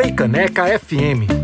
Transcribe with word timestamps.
Freicaneca 0.00 0.64
FM. 0.66 1.39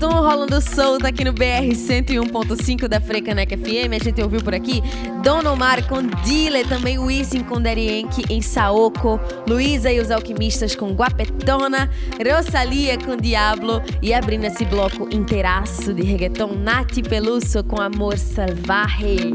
Reggaeton 0.00 0.22
rolando 0.22 0.60
solto 0.60 1.06
aqui 1.06 1.24
no 1.24 1.32
BR 1.32 1.68
101.5 1.74 2.88
da 2.88 3.00
Frecaneca 3.00 3.56
FM. 3.56 3.92
A 4.00 4.02
gente 4.02 4.22
ouviu 4.22 4.40
por 4.40 4.54
aqui 4.54 4.82
Don 5.22 5.46
Omar 5.50 5.86
com 5.86 6.02
Dile, 6.24 6.64
também 6.64 6.98
Wisin 6.98 7.42
com 7.42 7.60
Derienke 7.60 8.24
em 8.30 8.40
Saoko, 8.40 9.20
Luísa 9.46 9.92
e 9.92 10.00
os 10.00 10.10
Alquimistas 10.10 10.74
com 10.74 10.92
Guapetona, 10.92 11.90
Rosalia 12.18 12.96
com 12.98 13.16
Diablo 13.16 13.82
e 14.00 14.14
abrindo 14.14 14.44
esse 14.44 14.64
bloco 14.64 15.08
inteiraço 15.14 15.92
de 15.92 16.02
reggaeton, 16.02 16.54
Nati 16.54 17.02
Peluso 17.02 17.62
com 17.64 17.80
Amor 17.80 18.16
Salvaje. 18.16 19.34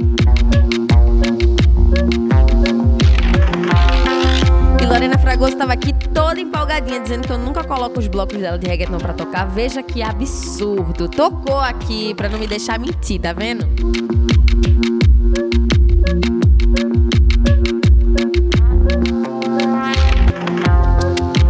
E 4.82 4.86
Lorena 4.86 5.18
Fragoso 5.18 5.54
estava 5.54 5.74
aqui 5.74 5.94
toda 6.36 6.42
empolgadinha, 6.42 7.00
dizendo 7.00 7.26
que 7.26 7.32
eu 7.32 7.38
nunca 7.38 7.64
coloco 7.64 7.98
os 7.98 8.08
blocos 8.08 8.38
dela 8.38 8.58
de 8.58 8.68
reggaeton 8.68 8.98
pra 8.98 9.14
tocar. 9.14 9.46
Veja 9.46 9.82
que 9.82 10.04
absurdo. 10.04 11.08
Tocou 11.08 11.60
aqui 11.60 12.14
pra 12.14 12.28
não 12.28 12.38
me 12.38 12.46
deixar 12.46 12.78
mentir, 12.78 13.22
tá 13.22 13.32
vendo? 13.32 13.66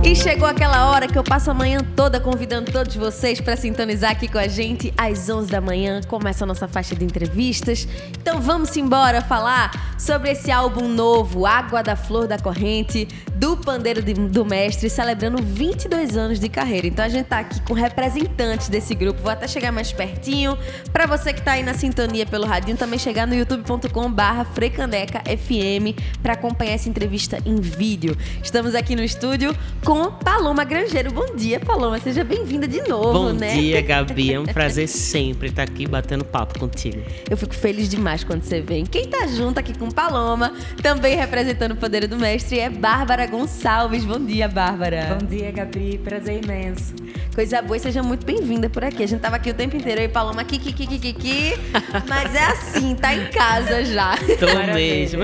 E 0.04 0.16
chegou 0.16 0.48
aquela 0.48 0.92
hora 0.92 1.08
que 1.08 1.18
eu 1.18 1.24
passo 1.24 1.50
a 1.50 1.54
manhã 1.54 1.80
toda 1.96 2.20
convidando 2.20 2.72
todos 2.72 2.96
vocês 2.96 3.42
para 3.42 3.58
sintonizar 3.58 4.12
aqui 4.12 4.28
com 4.28 4.38
a 4.38 4.48
gente. 4.48 4.94
Às 4.96 5.28
11 5.28 5.50
da 5.50 5.60
manhã 5.60 6.00
começa 6.08 6.44
a 6.44 6.48
nossa 6.48 6.68
faixa 6.68 6.96
de 6.96 7.04
entrevistas. 7.04 7.88
Então 8.22 8.40
vamos 8.40 8.78
embora 8.78 9.22
falar 9.22 9.96
sobre 9.98 10.32
esse 10.32 10.52
álbum 10.52 10.88
novo, 10.88 11.46
Água 11.48 11.82
da 11.82 11.96
Flor 11.96 12.28
da 12.28 12.38
Corrente, 12.38 13.08
do 13.36 13.58
Pandeiro 13.58 14.02
de- 14.02 14.14
do 14.14 14.46
Mestre, 14.46 14.90
celebrando 14.90 15.42
22 15.44 16.16
anos 16.18 16.40
de 16.40 16.48
carreira. 16.50 16.88
Então 16.88 17.04
a 17.04 17.10
gente 17.10 17.26
tá 17.26 17.40
aqui 17.40 17.60
com 17.62 17.74
representantes 17.74 18.70
desse 18.70 18.96
grupo. 18.96 19.22
Vou 19.22 19.32
até 19.32 19.48
chegar 19.48 19.72
mais 19.72 19.92
pertinho. 19.92 20.58
Para 20.94 21.06
você 21.06 21.34
que 21.34 21.42
tá 21.42 21.54
aí 21.54 21.64
na 21.64 21.74
sintonia 21.74 22.26
pelo 22.26 22.46
radinho, 22.46 22.78
também 22.78 22.98
chegar 22.98 23.28
no 23.28 23.36
youtube.com/barra 23.36 24.46
Frecaneca 24.46 25.22
FM 25.26 25.98
para 26.24 26.34
acompanhar 26.34 26.74
essa 26.74 26.88
entrevista 26.90 27.38
em 27.46 27.56
vídeo. 27.60 28.16
Estamos 28.44 28.74
aqui 28.76 28.96
no 28.96 29.04
estúdio 29.04 29.56
com 29.84 30.12
Paloma 30.12 30.64
Grangeiro. 30.64 31.12
Bom 31.12 31.36
dia, 31.36 31.60
Paloma. 31.60 32.00
Seja 32.00 32.24
bem-vinda 32.24 32.68
de 32.68 32.82
novo, 32.88 33.14
Bom 33.14 33.34
né? 33.34 33.54
dia, 33.56 33.82
Gabi. 33.82 34.34
É 34.34 34.40
um 34.40 34.46
prazer 34.48 34.88
sempre 34.88 35.50
estar 35.50 35.64
aqui 35.64 35.88
batendo 35.88 36.24
papo 36.24 36.58
contigo. 36.60 37.02
Eu 37.30 37.36
fico 37.36 37.54
feliz 37.54 37.90
demais 37.90 38.24
quando 38.24 38.44
você 38.44 38.62
vem. 38.62 38.86
Quem 38.86 39.08
tá 39.08 39.28
junto 39.28 39.60
aqui 39.60 39.78
com 39.78 39.90
Paloma, 39.92 40.54
também 40.82 41.16
representando 41.16 41.72
o 41.72 41.76
Poder 41.76 42.08
do 42.08 42.18
Mestre, 42.18 42.60
é 42.60 42.70
Bárbara 42.70 43.25
Gonçalves. 43.26 44.06
Bom 44.06 44.20
dia, 44.20 44.48
Bárbara. 44.48 45.18
Bom 45.20 45.26
dia, 45.26 45.52
Gabi. 45.52 46.00
Prazer 46.04 46.44
imenso. 46.44 46.94
Coisa 47.36 47.62
boa 47.62 47.76
e 47.76 47.82
seja 47.82 48.02
muito 48.02 48.26
bem-vinda 48.26 48.70
por 48.70 48.82
aqui. 48.84 49.04
A 49.04 49.08
gente 49.08 49.20
tava 49.20 49.36
aqui 49.36 49.50
o 49.50 49.54
tempo 49.54 49.76
inteiro, 49.76 50.00
eu 50.00 50.06
e 50.06 50.08
Paloma 50.08 50.42
aqui, 50.42 50.56
aqui, 50.56 50.70
aqui, 50.70 50.96
aqui, 50.96 51.10
aqui. 51.10 51.54
Mas 52.08 52.34
é 52.34 52.46
assim, 52.46 52.96
tá 52.96 53.14
em 53.14 53.28
casa 53.28 53.84
já. 53.84 54.16
Tô 54.40 54.46
mesmo. 54.74 55.24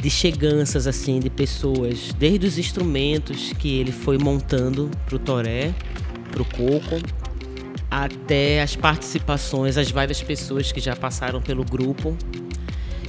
de 0.00 0.10
cheganças 0.10 0.86
assim 0.86 1.20
de 1.20 1.28
pessoas, 1.28 2.12
desde 2.18 2.46
os 2.46 2.58
instrumentos 2.58 3.52
que 3.58 3.78
ele 3.78 3.92
foi 3.92 4.16
montando 4.18 4.90
pro 5.06 5.18
toré, 5.18 5.72
pro 6.30 6.44
coco, 6.44 6.98
até 7.90 8.62
as 8.62 8.74
participações, 8.74 9.76
as 9.76 9.90
várias 9.90 10.22
pessoas 10.22 10.72
que 10.72 10.80
já 10.80 10.96
passaram 10.96 11.42
pelo 11.42 11.62
grupo. 11.64 12.16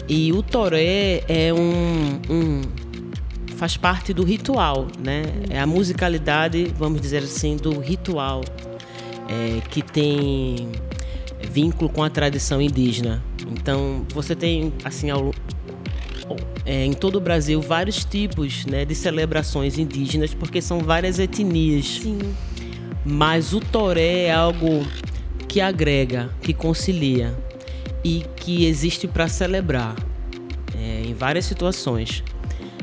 E 0.09 0.33
o 0.33 0.43
toré 0.43 1.23
é 1.29 1.53
um, 1.53 2.19
um 2.29 2.61
faz 3.55 3.77
parte 3.77 4.13
do 4.13 4.25
ritual, 4.25 4.87
né? 4.99 5.23
É 5.49 5.57
a 5.61 5.65
musicalidade, 5.65 6.73
vamos 6.77 6.99
dizer 6.99 7.23
assim, 7.23 7.55
do 7.55 7.79
ritual 7.79 8.41
é, 9.27 9.61
que 9.69 9.81
tem 9.81 10.69
vínculo 11.49 11.89
com 11.89 12.03
a 12.03 12.09
tradição 12.09 12.61
indígena. 12.61 13.23
Então, 13.51 14.05
você 14.13 14.35
tem 14.35 14.73
assim 14.83 15.09
ao, 15.09 15.33
é, 16.65 16.85
em 16.85 16.93
todo 16.93 17.17
o 17.17 17.21
Brasil 17.21 17.61
vários 17.61 18.03
tipos 18.05 18.65
né, 18.65 18.85
de 18.85 18.95
celebrações 18.95 19.77
indígenas, 19.77 20.33
porque 20.33 20.61
são 20.61 20.79
várias 20.79 21.19
etnias. 21.19 21.85
Sim. 22.01 22.19
Mas 23.05 23.53
o 23.53 23.59
toré 23.59 24.25
é 24.25 24.33
algo 24.33 24.85
que 25.47 25.59
agrega, 25.59 26.29
que 26.41 26.53
concilia 26.53 27.35
e 28.03 28.25
que 28.37 28.65
existe 28.65 29.07
para 29.07 29.27
celebrar 29.27 29.95
é, 30.75 31.03
em 31.05 31.13
várias 31.13 31.45
situações. 31.45 32.23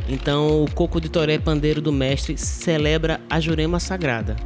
Então, 0.08 0.64
o 0.64 0.70
coco 0.70 1.00
de 1.00 1.08
toré 1.08 1.38
pandeiro 1.38 1.80
do 1.80 1.92
mestre 1.92 2.36
celebra 2.36 3.20
a 3.30 3.40
Jurema 3.40 3.78
Sagrada. 3.78 4.36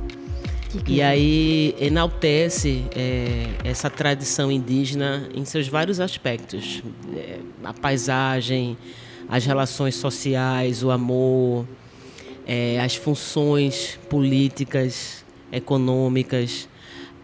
E 0.86 1.00
aí 1.02 1.74
enaltece 1.78 2.84
é, 2.94 3.48
essa 3.62 3.88
tradição 3.88 4.50
indígena 4.50 5.28
em 5.34 5.44
seus 5.44 5.68
vários 5.68 6.00
aspectos. 6.00 6.82
É, 7.14 7.38
a 7.62 7.72
paisagem, 7.72 8.76
as 9.28 9.44
relações 9.44 9.94
sociais, 9.94 10.82
o 10.82 10.90
amor, 10.90 11.66
é, 12.46 12.80
as 12.80 12.96
funções 12.96 13.98
políticas, 14.08 15.24
econômicas, 15.52 16.68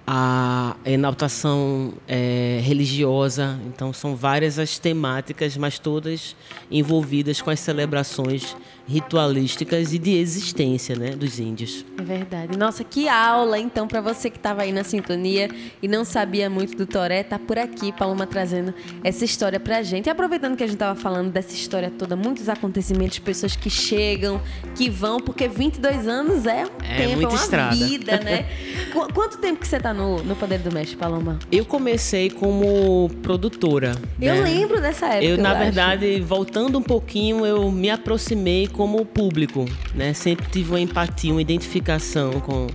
a 0.06 0.76
enaltação 0.84 1.92
é, 2.08 2.60
religiosa. 2.62 3.58
Então, 3.66 3.92
são 3.92 4.16
várias 4.16 4.58
as 4.58 4.78
temáticas, 4.78 5.56
mas 5.56 5.78
todas 5.78 6.34
envolvidas 6.70 7.40
com 7.40 7.50
as 7.50 7.60
celebrações 7.60 8.56
ritualísticas 8.90 9.92
e 9.92 9.98
de 9.98 10.16
existência 10.16 10.96
né, 10.96 11.10
dos 11.10 11.38
índios. 11.38 11.84
É 11.98 12.02
verdade. 12.02 12.58
Nossa, 12.58 12.82
que 12.84 13.08
aula, 13.08 13.58
então, 13.58 13.86
para 13.86 14.00
você 14.00 14.28
que 14.28 14.36
estava 14.36 14.62
aí 14.62 14.72
na 14.72 14.82
sintonia 14.84 15.48
e 15.82 15.86
não 15.88 16.04
sabia 16.04 16.50
muito 16.50 16.76
do 16.76 16.86
Toré, 16.86 17.22
tá 17.22 17.38
por 17.38 17.58
aqui, 17.58 17.92
Paloma 17.92 18.26
trazendo 18.26 18.74
essa 19.04 19.24
história 19.24 19.60
pra 19.60 19.82
gente. 19.82 20.06
E 20.06 20.10
aproveitando 20.10 20.56
que 20.56 20.62
a 20.62 20.66
gente 20.66 20.74
estava 20.76 20.98
falando 20.98 21.30
dessa 21.30 21.54
história 21.54 21.90
toda, 21.90 22.16
muitos 22.16 22.48
acontecimentos, 22.48 23.18
pessoas 23.18 23.54
que 23.56 23.70
chegam, 23.70 24.40
que 24.74 24.90
vão, 24.90 25.18
porque 25.20 25.46
22 25.48 26.08
anos 26.08 26.46
é 26.46 26.64
um 26.64 26.70
É 26.84 26.96
tempo, 26.96 27.12
muita 27.16 27.26
é 27.26 27.28
uma 27.28 27.36
estrada. 27.36 27.76
vida, 27.76 28.20
né? 28.20 28.46
Qu- 28.92 29.12
Quanto 29.12 29.38
tempo 29.38 29.60
que 29.60 29.68
você 29.68 29.78
tá 29.78 29.92
no, 29.94 30.22
no 30.22 30.34
Pandeiro 30.34 30.64
do 30.64 30.72
Mestre, 30.74 30.96
Paloma? 30.96 31.38
Eu 31.52 31.64
comecei 31.64 32.30
como 32.30 33.10
produtora. 33.22 33.92
Eu 34.20 34.34
né? 34.36 34.40
lembro 34.42 34.80
dessa 34.80 35.06
época. 35.06 35.24
Eu, 35.24 35.38
na 35.38 35.54
verdade, 35.54 36.20
voltando 36.20 36.78
um 36.78 36.82
pouquinho, 36.82 37.44
eu 37.46 37.70
me 37.70 37.90
aproximei 37.90 38.66
como 38.80 39.04
público, 39.04 39.66
né? 39.94 40.14
Sempre 40.14 40.46
tive 40.50 40.70
uma 40.70 40.80
empatia, 40.80 41.30
uma 41.30 41.42
identificação 41.42 42.40
com, 42.40 42.66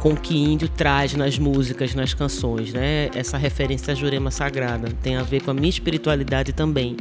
com 0.00 0.14
o 0.14 0.16
que 0.16 0.34
índio 0.34 0.66
traz 0.66 1.12
nas 1.12 1.38
músicas, 1.38 1.94
nas 1.94 2.14
canções, 2.14 2.72
né? 2.72 3.10
Essa 3.14 3.36
referência 3.36 3.92
à 3.92 3.94
Jurema 3.94 4.30
Sagrada 4.30 4.88
tem 5.02 5.16
a 5.16 5.22
ver 5.22 5.42
com 5.42 5.50
a 5.50 5.54
minha 5.54 5.68
espiritualidade 5.68 6.54
também. 6.54 6.96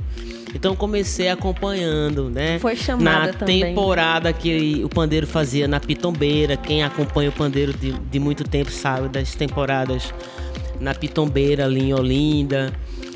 Então 0.53 0.75
comecei 0.75 1.29
acompanhando, 1.29 2.29
né? 2.29 2.59
Foi 2.59 2.75
chamada 2.75 3.27
na 3.27 3.33
também. 3.39 3.63
temporada 3.63 4.33
que 4.33 4.81
o 4.83 4.89
pandeiro 4.89 5.25
fazia 5.25 5.65
na 5.65 5.79
Pitombeira. 5.79 6.57
Quem 6.57 6.83
acompanha 6.83 7.29
o 7.29 7.33
pandeiro 7.33 7.71
de, 7.71 7.93
de 7.93 8.19
muito 8.19 8.43
tempo 8.43 8.69
sabe 8.69 9.07
das 9.07 9.33
temporadas 9.33 10.13
na 10.77 10.93
Pitombeira, 10.93 11.63
ali 11.63 11.83
em 11.83 11.93
Olinda, 11.93 12.73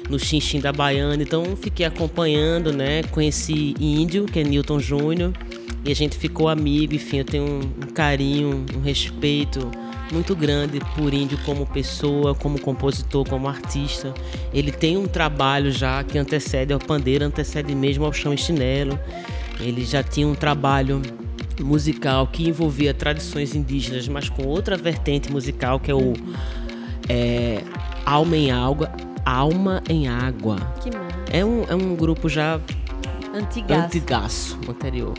no 0.09 0.19
Xinxim 0.19 0.59
da 0.59 0.71
Baiana. 0.71 1.21
Então 1.21 1.55
fiquei 1.55 1.85
acompanhando, 1.85 2.71
né? 2.71 3.03
Conheci 3.11 3.75
Índio, 3.79 4.25
que 4.25 4.39
é 4.39 4.43
Newton 4.43 4.79
Júnior, 4.79 5.33
e 5.83 5.91
a 5.91 5.95
gente 5.95 6.17
ficou 6.17 6.47
amigo. 6.47 6.93
Enfim, 6.95 7.17
eu 7.19 7.25
tenho 7.25 7.43
um, 7.43 7.59
um 7.59 7.93
carinho, 7.93 8.65
um 8.75 8.81
respeito 8.81 9.71
muito 10.11 10.35
grande 10.35 10.79
por 10.95 11.13
Índio 11.13 11.37
como 11.45 11.65
pessoa, 11.65 12.35
como 12.35 12.59
compositor, 12.59 13.27
como 13.27 13.47
artista. 13.47 14.13
Ele 14.53 14.71
tem 14.71 14.97
um 14.97 15.07
trabalho 15.07 15.71
já 15.71 16.03
que 16.03 16.17
antecede 16.17 16.71
ao 16.71 16.79
pandeiro, 16.79 17.25
antecede 17.25 17.73
mesmo 17.73 18.05
ao 18.05 18.13
chão 18.13 18.33
e 18.33 18.37
chinelo. 18.37 18.99
Ele 19.59 19.83
já 19.83 20.03
tinha 20.03 20.27
um 20.27 20.35
trabalho 20.35 21.01
musical 21.59 22.27
que 22.27 22.47
envolvia 22.47 22.93
tradições 22.93 23.55
indígenas, 23.55 24.07
mas 24.07 24.29
com 24.29 24.43
outra 24.43 24.75
vertente 24.75 25.31
musical 25.31 25.79
que 25.79 25.89
é 25.89 25.95
o 25.95 26.13
é, 27.07 27.61
Alma 28.05 28.37
em. 28.37 28.51
Alma 29.25 29.81
em 29.89 30.07
Água. 30.07 30.57
Que 30.81 30.95
massa. 30.95 31.15
É 31.31 31.43
um, 31.43 31.63
é 31.63 31.75
um 31.75 31.95
grupo 31.95 32.29
já 32.29 32.59
Antigaço. 33.33 33.85
antigaço, 33.85 34.59
anterior. 34.69 35.13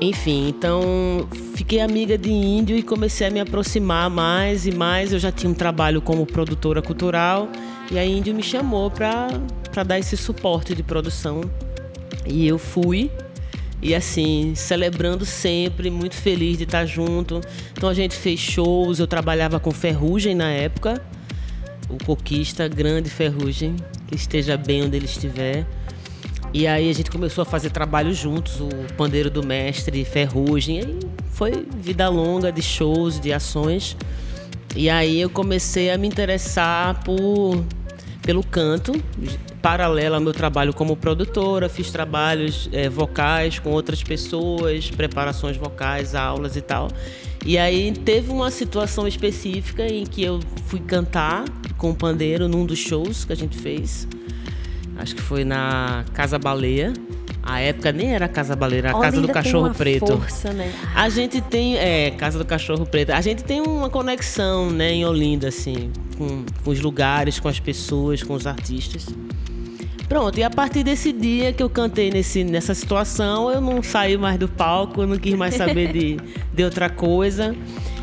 Enfim, 0.00 0.48
então 0.48 1.26
fiquei 1.54 1.80
amiga 1.80 2.18
de 2.18 2.30
índio 2.30 2.76
e 2.76 2.82
comecei 2.82 3.26
a 3.26 3.30
me 3.30 3.40
aproximar 3.40 4.10
mais 4.10 4.66
e 4.66 4.70
mais. 4.72 5.12
Eu 5.12 5.18
já 5.18 5.32
tinha 5.32 5.50
um 5.50 5.54
trabalho 5.54 6.02
como 6.02 6.26
produtora 6.26 6.82
cultural 6.82 7.48
e 7.90 7.98
a 7.98 8.04
índio 8.04 8.34
me 8.34 8.42
chamou 8.42 8.90
para 8.90 9.28
dar 9.86 9.98
esse 9.98 10.16
suporte 10.16 10.74
de 10.74 10.82
produção. 10.82 11.40
E 12.26 12.46
eu 12.46 12.58
fui. 12.58 13.10
E 13.82 13.94
assim, 13.94 14.54
celebrando 14.54 15.24
sempre, 15.24 15.90
muito 15.90 16.14
feliz 16.14 16.58
de 16.58 16.64
estar 16.64 16.84
junto. 16.86 17.40
Então 17.72 17.88
a 17.88 17.94
gente 17.94 18.14
fez 18.14 18.38
shows, 18.38 18.98
eu 18.98 19.06
trabalhava 19.06 19.58
com 19.58 19.70
Ferrugem 19.70 20.34
na 20.34 20.50
época. 20.50 21.02
O 21.88 22.02
coquista, 22.04 22.66
grande 22.68 23.08
Ferrugem, 23.08 23.76
que 24.06 24.14
esteja 24.14 24.56
bem 24.56 24.84
onde 24.84 24.96
ele 24.96 25.06
estiver. 25.06 25.66
E 26.52 26.66
aí 26.66 26.88
a 26.88 26.92
gente 26.92 27.10
começou 27.10 27.42
a 27.42 27.44
fazer 27.44 27.70
trabalho 27.70 28.12
juntos, 28.14 28.60
o 28.60 28.68
Pandeiro 28.96 29.30
do 29.30 29.44
Mestre, 29.44 30.04
Ferrugem. 30.04 30.80
E 30.80 30.98
foi 31.30 31.66
vida 31.80 32.08
longa 32.08 32.50
de 32.50 32.62
shows, 32.62 33.20
de 33.20 33.32
ações. 33.32 33.96
E 34.74 34.90
aí 34.90 35.20
eu 35.20 35.30
comecei 35.30 35.90
a 35.90 35.98
me 35.98 36.06
interessar 36.06 37.02
por, 37.04 37.64
pelo 38.22 38.42
canto, 38.42 38.92
paralelo 39.66 40.14
ao 40.14 40.20
meu 40.20 40.32
trabalho 40.32 40.72
como 40.72 40.96
produtora. 40.96 41.68
Fiz 41.68 41.90
trabalhos 41.90 42.70
eh, 42.72 42.88
vocais 42.88 43.58
com 43.58 43.72
outras 43.72 44.00
pessoas, 44.00 44.88
preparações 44.92 45.56
vocais, 45.56 46.14
aulas 46.14 46.54
e 46.54 46.60
tal. 46.60 46.88
E 47.44 47.58
aí 47.58 47.90
teve 47.90 48.30
uma 48.30 48.48
situação 48.52 49.08
específica 49.08 49.84
em 49.84 50.06
que 50.06 50.22
eu 50.22 50.38
fui 50.66 50.78
cantar 50.78 51.44
com 51.76 51.90
o 51.90 51.94
pandeiro 51.96 52.46
num 52.46 52.64
dos 52.64 52.78
shows 52.78 53.24
que 53.24 53.32
a 53.32 53.36
gente 53.36 53.58
fez. 53.58 54.06
Acho 54.98 55.16
que 55.16 55.20
foi 55.20 55.44
na 55.44 56.04
Casa 56.14 56.38
Baleia. 56.38 56.92
A 57.42 57.58
época 57.58 57.90
nem 57.90 58.14
era 58.14 58.28
Casa 58.28 58.54
Baleia, 58.54 58.78
era 58.78 58.90
a 58.96 59.00
Casa 59.00 59.20
do 59.20 59.28
Cachorro 59.28 59.66
uma 59.66 59.74
Preto. 59.74 60.16
Força, 60.16 60.52
né? 60.52 60.72
A 60.94 61.08
gente 61.08 61.40
tem, 61.40 61.76
é, 61.76 62.12
Casa 62.12 62.38
do 62.38 62.44
Cachorro 62.44 62.86
Preto. 62.86 63.10
A 63.10 63.20
gente 63.20 63.42
tem 63.42 63.60
uma 63.60 63.90
conexão, 63.90 64.70
né, 64.70 64.92
em 64.92 65.04
Olinda, 65.04 65.48
assim, 65.48 65.90
com, 66.16 66.44
com 66.62 66.70
os 66.70 66.80
lugares, 66.80 67.40
com 67.40 67.48
as 67.48 67.58
pessoas, 67.58 68.22
com 68.22 68.34
os 68.34 68.46
artistas. 68.46 69.06
Pronto, 70.08 70.38
e 70.38 70.42
a 70.44 70.50
partir 70.50 70.84
desse 70.84 71.12
dia 71.12 71.52
que 71.52 71.62
eu 71.62 71.68
cantei 71.68 72.10
nesse, 72.10 72.44
nessa 72.44 72.74
situação, 72.74 73.50
eu 73.50 73.60
não 73.60 73.82
saí 73.82 74.16
mais 74.16 74.38
do 74.38 74.48
palco, 74.48 75.02
eu 75.02 75.06
não 75.06 75.18
quis 75.18 75.34
mais 75.34 75.54
saber 75.54 75.92
de, 75.92 76.16
de 76.54 76.64
outra 76.64 76.88
coisa. 76.88 77.56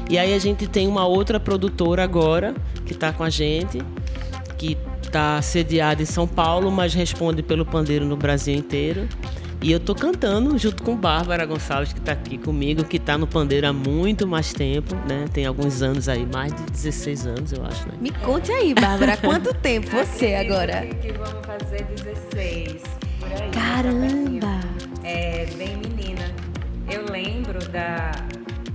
E 0.10 0.18
aí 0.18 0.34
a 0.34 0.40
gente 0.40 0.68
tem 0.68 0.88
uma 0.88 1.06
outra 1.08 1.40
produtora 1.40 2.04
agora 2.04 2.54
que 2.86 2.92
está 2.92 3.14
com 3.14 3.24
a 3.24 3.30
gente, 3.30 3.80
que 4.58 4.78
está 5.02 5.42
sediada 5.42 6.02
em 6.02 6.06
São 6.06 6.28
Paulo, 6.28 6.70
mas 6.70 6.94
responde 6.94 7.42
pelo 7.42 7.66
pandeiro 7.66 8.06
no 8.06 8.18
Brasil 8.18 8.54
inteiro. 8.54 9.08
E 9.64 9.72
eu 9.72 9.80
tô 9.80 9.96
cantando 9.96 10.58
junto 10.58 10.84
com 10.84 10.94
Bárbara 10.94 11.46
Gonçalves, 11.46 11.94
que 11.94 12.00
está 12.00 12.12
aqui 12.12 12.38
comigo, 12.38 12.84
que 12.84 12.98
está 12.98 13.18
no 13.18 13.26
pandeiro 13.26 13.66
há 13.66 13.72
muito 13.72 14.28
mais 14.28 14.52
tempo, 14.52 14.94
né? 15.08 15.26
Tem 15.32 15.46
alguns 15.46 15.82
anos 15.82 16.10
aí, 16.10 16.26
mais 16.26 16.54
de 16.54 16.64
16 16.64 17.26
anos, 17.26 17.54
eu 17.54 17.66
acho, 17.66 17.88
né? 17.88 17.94
Me 18.02 18.12
conte 18.12 18.52
aí, 18.52 18.74
Bárbara, 18.74 19.14
há 19.14 19.18
quanto 19.18 19.54
tempo 19.56 19.90
você 19.90 20.36
Acredito 20.36 20.54
agora? 20.54 20.82
Que, 20.86 20.96
que 20.96 21.12
vamos 21.14 21.46
fazer 21.46 21.84
16. 21.86 22.84
Por 23.22 23.32
aí. 23.32 23.50
Caramba! 23.52 24.60
É, 25.02 25.46
bem 25.58 25.78
menina. 25.78 26.30
Eu 26.92 27.06
lembro 27.10 27.60
da, 27.70 28.12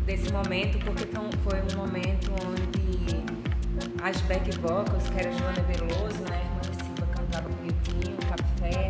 desse 0.06 0.32
momento 0.32 0.78
porque 0.86 1.04
foi 1.44 1.58
um- 1.60 1.76
momento 1.76 2.30
onde 2.46 3.18
as 4.02 4.18
back 4.22 4.50
vocals, 4.62 5.02
que 5.10 5.20
era 5.20 5.30
Joana 5.32 5.62
Veloso, 5.68 6.22
né? 6.30 6.40
Irmã 6.44 6.82
Silva 6.82 7.06
cantava 7.14 7.46
com 7.50 7.54
o 7.54 7.62
Miltinho, 7.62 8.16
Café. 8.26 8.88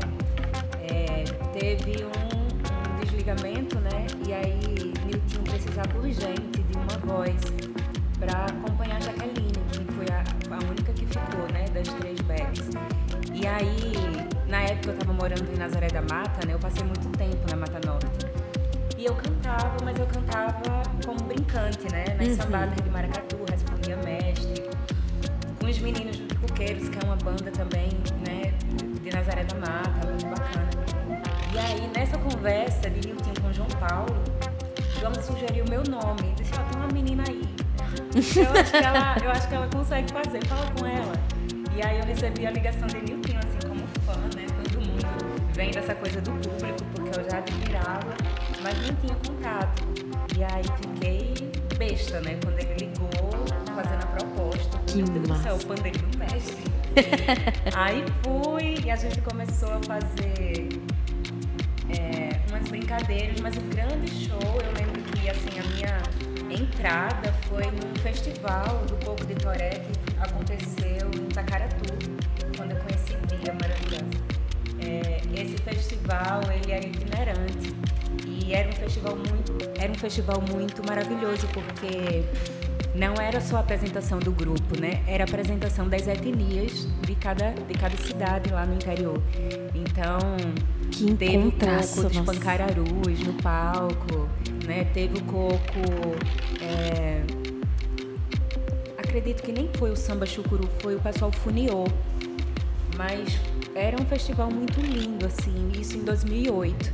Teve 1.58 2.04
um, 2.04 2.08
um 2.08 3.04
desligamento, 3.04 3.78
né? 3.80 4.06
E 4.26 4.32
aí 4.32 4.92
Miltinho 5.04 5.42
precisava 5.44 5.98
urgente 5.98 6.62
de 6.62 6.76
uma 6.76 6.98
voz 7.04 7.40
para 8.18 8.46
acompanhar 8.46 8.96
a 8.96 9.00
Jaqueline, 9.00 9.52
que 9.72 9.92
foi 9.92 10.06
a, 10.12 10.54
a 10.54 10.70
única 10.70 10.92
que 10.92 11.06
ficou, 11.06 11.52
né? 11.52 11.64
Das 11.74 11.88
três 11.94 12.20
backs. 12.20 12.70
E 13.34 13.46
aí, 13.46 13.92
na 14.48 14.62
época 14.62 14.90
eu 14.90 14.98
tava 14.98 15.12
morando 15.12 15.52
em 15.52 15.58
Nazaré 15.58 15.88
da 15.88 16.02
Mata, 16.02 16.46
né? 16.46 16.54
Eu 16.54 16.58
passei 16.58 16.84
muito 16.84 17.08
tempo 17.16 17.50
na 17.50 17.56
Mata 17.56 17.80
Norte. 17.86 18.26
E 18.96 19.04
eu 19.04 19.14
cantava, 19.14 19.76
mas 19.84 19.98
eu 19.98 20.06
cantava 20.06 20.82
como 21.04 21.22
brincante, 21.24 21.90
né? 21.92 22.04
Nas 22.18 22.36
sambadas 22.36 22.76
de 22.82 22.90
Maracatu, 22.90 23.36
respondia 23.50 23.96
mestre. 23.98 24.68
Com 25.60 25.66
os 25.66 25.78
meninos 25.78 26.16
do 26.18 26.34
Coqueiros, 26.40 26.88
que 26.88 26.98
é 26.98 27.04
uma 27.04 27.16
banda 27.16 27.50
também, 27.50 27.90
né? 28.26 28.52
De 29.02 29.10
Nazaré 29.10 29.44
da 29.44 29.56
Mata, 29.56 30.08
muito 30.08 30.26
bacana. 30.26 30.87
E 31.58 31.60
aí, 31.60 31.90
nessa 31.92 32.16
conversa 32.18 32.88
de 32.88 33.08
Nilton 33.08 33.34
com 33.42 33.52
João 33.52 33.68
Paulo, 33.80 34.22
João 35.00 35.10
me 35.10 35.20
sugeriu 35.20 35.64
o 35.64 35.68
meu 35.68 35.82
nome. 35.82 36.32
Disse, 36.36 36.52
ó, 36.56 36.62
tem 36.62 36.80
uma 36.80 36.86
menina 36.86 37.24
aí. 37.26 37.42
Eu 38.14 38.60
acho, 38.60 38.70
que 38.70 38.76
ela, 38.76 39.16
eu 39.24 39.30
acho 39.32 39.48
que 39.48 39.54
ela 39.56 39.66
consegue 39.66 40.12
fazer, 40.12 40.46
fala 40.46 40.70
com 40.78 40.86
ela. 40.86 41.12
E 41.76 41.84
aí 41.84 41.98
eu 41.98 42.04
recebi 42.04 42.46
a 42.46 42.52
ligação 42.52 42.86
de 42.86 42.98
Nilton, 42.98 43.38
assim, 43.38 43.68
como 43.68 43.84
fã, 44.06 44.20
né? 44.36 44.46
Todo 44.62 44.86
mundo 44.86 45.52
vem 45.52 45.72
dessa 45.72 45.96
coisa 45.96 46.20
do 46.20 46.30
público, 46.30 46.84
porque 46.94 47.18
eu 47.18 47.28
já 47.28 47.38
admirava, 47.38 48.14
mas 48.62 48.86
não 48.86 48.94
tinha 48.94 49.16
contato. 49.16 49.82
E 50.38 50.44
aí 50.44 50.62
fiquei 50.62 51.34
besta, 51.76 52.20
né? 52.20 52.38
Quando 52.40 52.60
ele 52.60 52.86
ligou, 52.86 53.44
fazendo 53.74 54.04
a 54.04 54.06
proposta. 54.06 54.78
Que 54.86 54.98
Meu 54.98 55.06
Deus 55.06 55.26
do 55.26 55.42
céu, 55.42 55.54
massa. 55.54 55.64
o 55.64 55.66
pandeiro 55.66 55.98
do 56.06 56.18
mestre. 56.18 56.64
aí 57.74 58.04
fui 58.22 58.76
e 58.84 58.90
a 58.92 58.96
gente 58.96 59.20
começou 59.22 59.72
a 59.72 59.82
fazer 59.82 60.87
é, 61.90 62.40
umas 62.50 62.68
brincadeiras, 62.68 63.40
mas 63.40 63.56
o 63.56 63.60
grande 63.62 64.10
show, 64.10 64.40
eu 64.40 64.72
lembro 64.74 65.02
que 65.02 65.30
assim, 65.30 65.58
a 65.58 65.62
minha 65.74 66.60
entrada 66.60 67.32
foi 67.48 67.64
num 67.64 67.94
festival 68.02 68.84
do 68.86 68.96
Pouco 68.96 69.24
de 69.24 69.34
Toré 69.34 69.70
que 69.70 70.20
aconteceu 70.20 71.10
em 71.14 71.26
Tacaratu, 71.26 71.92
quando 72.56 72.72
eu 72.72 72.78
conheci 72.78 73.16
Bia 73.28 73.54
maravilhosa. 73.54 74.38
É, 74.80 75.20
esse 75.40 75.56
festival 75.58 76.40
ele 76.52 76.72
era 76.72 76.86
itinerante 76.86 77.74
e 78.26 78.54
era 78.54 78.68
um 78.68 78.72
festival 78.72 79.16
muito 79.16 79.58
era 79.78 79.90
um 79.90 79.94
festival 79.94 80.40
muito 80.40 80.86
maravilhoso 80.86 81.48
porque 81.48 82.24
não 82.98 83.14
era 83.14 83.40
só 83.40 83.58
a 83.58 83.60
apresentação 83.60 84.18
do 84.18 84.32
grupo, 84.32 84.78
né? 84.78 85.02
Era 85.06 85.22
a 85.22 85.26
apresentação 85.26 85.88
das 85.88 86.08
etnias 86.08 86.88
de 87.06 87.14
cada, 87.14 87.52
de 87.52 87.74
cada 87.74 87.96
cidade 87.96 88.50
lá 88.50 88.66
no 88.66 88.74
interior. 88.74 89.22
Então, 89.72 90.18
que 90.90 91.14
teve 91.14 91.38
o 91.38 91.52
coco 91.52 92.08
dos 92.08 92.18
pancararus 92.18 93.20
no 93.20 93.32
palco, 93.34 94.28
né? 94.66 94.84
Teve 94.92 95.18
o 95.18 95.24
coco. 95.24 95.58
É... 96.60 97.22
Acredito 98.98 99.42
que 99.42 99.52
nem 99.52 99.70
foi 99.74 99.90
o 99.92 99.96
samba 99.96 100.26
chucuru, 100.26 100.68
foi 100.80 100.96
o 100.96 101.00
pessoal 101.00 101.30
funiou. 101.30 101.86
Mas 102.96 103.38
era 103.76 103.96
um 104.00 104.04
festival 104.06 104.50
muito 104.50 104.80
lindo, 104.80 105.24
assim, 105.24 105.70
isso 105.78 105.96
em 105.96 106.02
2008. 106.02 106.92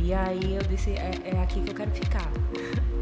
E 0.00 0.12
aí 0.12 0.56
eu 0.56 0.62
disse, 0.68 0.90
é, 0.90 1.12
é 1.24 1.40
aqui 1.40 1.60
que 1.60 1.70
eu 1.70 1.74
quero 1.76 1.92
ficar. 1.92 2.28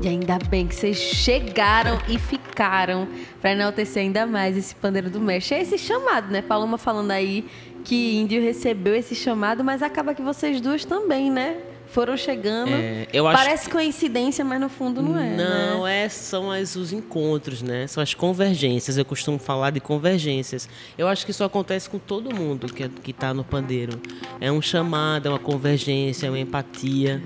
E 0.03 0.09
ainda 0.09 0.39
bem 0.51 0.67
que 0.67 0.75
vocês 0.75 0.99
chegaram 0.99 1.99
e 2.07 2.19
ficaram 2.19 3.09
para 3.41 3.53
enaltecer 3.53 4.03
ainda 4.03 4.27
mais 4.27 4.57
esse 4.57 4.75
pandeiro 4.75 5.09
do 5.09 5.21
mestre. 5.21 5.57
É 5.57 5.63
esse 5.63 5.79
chamado, 5.79 6.31
né? 6.31 6.43
Paloma 6.43 6.77
falando 6.77 7.11
aí 7.11 7.49
que 7.83 8.17
Índio 8.17 8.43
recebeu 8.43 8.95
esse 8.95 9.15
chamado, 9.15 9.65
mas 9.65 9.83
acaba 9.83 10.15
que 10.15 10.21
vocês 10.21 10.61
duas 10.61 10.85
também, 10.85 11.31
né? 11.31 11.57
Foram 11.89 12.17
chegando. 12.17 12.73
É, 12.73 13.07
Parece 13.23 13.71
coincidência, 13.71 14.45
mas 14.45 14.61
no 14.61 14.69
fundo 14.69 15.01
não 15.01 15.19
é. 15.19 15.37
Não, 15.37 15.85
né? 15.85 16.05
é, 16.05 16.09
são 16.09 16.51
as, 16.51 16.75
os 16.77 16.93
encontros, 16.93 17.63
né? 17.63 17.87
São 17.87 18.03
as 18.03 18.13
convergências. 18.13 18.99
Eu 18.99 19.05
costumo 19.05 19.39
falar 19.39 19.71
de 19.71 19.81
convergências. 19.81 20.69
Eu 20.99 21.09
acho 21.09 21.25
que 21.25 21.31
isso 21.31 21.45
acontece 21.45 21.89
com 21.89 21.99
todo 21.99 22.35
mundo 22.35 22.67
que, 22.67 22.87
que 22.89 23.13
está 23.13 23.33
no 23.33 23.45
pandeiro. 23.45 24.01
É 24.41 24.51
um 24.51 24.61
chamado, 24.61 25.27
é 25.27 25.31
uma 25.31 25.39
convergência, 25.39 26.27
é 26.27 26.29
uma 26.29 26.41
empatia 26.41 27.23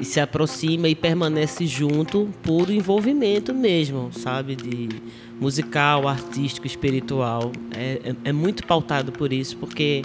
e 0.00 0.04
se 0.04 0.20
aproxima 0.20 0.88
e 0.88 0.94
permanece 0.94 1.66
junto 1.66 2.28
por 2.42 2.70
envolvimento 2.70 3.54
mesmo, 3.54 4.10
sabe? 4.12 4.54
De 4.54 4.88
musical, 5.40 6.06
artístico, 6.06 6.66
espiritual. 6.66 7.52
É, 7.74 8.00
é, 8.04 8.16
é, 8.24 8.32
muito 8.32 8.66
pautado 8.66 9.10
por 9.12 9.32
isso, 9.32 9.56
porque 9.56 10.02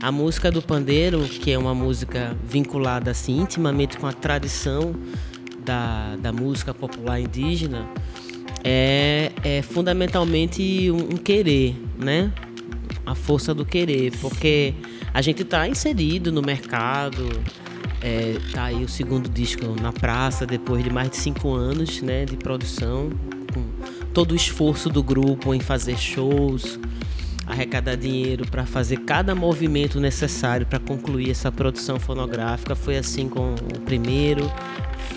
a 0.00 0.12
música 0.12 0.50
do 0.50 0.62
pandeiro, 0.62 1.22
que 1.24 1.50
é 1.50 1.58
uma 1.58 1.74
música 1.74 2.36
vinculada 2.48 3.10
assim, 3.10 3.40
intimamente 3.40 3.96
com 3.96 4.06
a 4.06 4.12
tradição 4.12 4.94
da, 5.64 6.16
da 6.16 6.32
música 6.32 6.72
popular 6.72 7.20
indígena, 7.20 7.88
é, 8.64 9.32
é 9.42 9.62
fundamentalmente 9.62 10.90
um, 10.90 11.14
um 11.14 11.16
querer, 11.16 11.76
né? 11.98 12.32
A 13.04 13.16
força 13.16 13.52
do 13.52 13.64
querer, 13.64 14.12
porque 14.20 14.74
a 15.12 15.20
gente 15.20 15.42
está 15.42 15.68
inserido 15.68 16.30
no 16.30 16.40
mercado, 16.40 17.28
é, 18.02 18.36
tá 18.52 18.64
aí 18.64 18.82
o 18.82 18.88
segundo 18.88 19.28
disco 19.28 19.64
na 19.80 19.92
praça, 19.92 20.44
depois 20.44 20.82
de 20.82 20.90
mais 20.90 21.10
de 21.10 21.16
cinco 21.16 21.54
anos 21.54 22.02
né, 22.02 22.24
de 22.24 22.36
produção, 22.36 23.10
com 23.54 23.64
todo 24.12 24.32
o 24.32 24.34
esforço 24.34 24.88
do 24.88 25.02
grupo 25.02 25.54
em 25.54 25.60
fazer 25.60 25.96
shows, 25.96 26.80
arrecadar 27.46 27.96
dinheiro 27.96 28.44
para 28.46 28.66
fazer 28.66 28.98
cada 28.98 29.34
movimento 29.34 30.00
necessário 30.00 30.66
para 30.66 30.80
concluir 30.80 31.30
essa 31.30 31.52
produção 31.52 32.00
fonográfica. 32.00 32.74
Foi 32.74 32.96
assim 32.96 33.28
com 33.28 33.54
o 33.54 33.80
primeiro, 33.80 34.50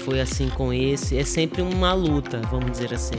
foi 0.04 0.22
assim 0.22 0.50
com 0.50 0.72
esse. 0.72 1.18
É 1.18 1.24
sempre 1.24 1.64
uma 1.64 1.94
luta, 1.94 2.40
vamos 2.52 2.72
dizer 2.72 2.94
assim. 2.94 3.18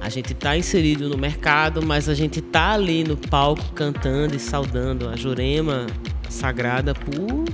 A 0.00 0.08
gente 0.08 0.32
está 0.32 0.56
inserido 0.56 1.08
no 1.08 1.16
mercado, 1.16 1.84
mas 1.84 2.08
a 2.08 2.14
gente 2.14 2.40
está 2.40 2.72
ali 2.72 3.04
no 3.04 3.16
palco 3.16 3.72
cantando 3.72 4.34
e 4.34 4.38
saudando 4.38 5.08
a 5.08 5.14
Jurema 5.14 5.86
Sagrada 6.28 6.94
por 6.94 7.44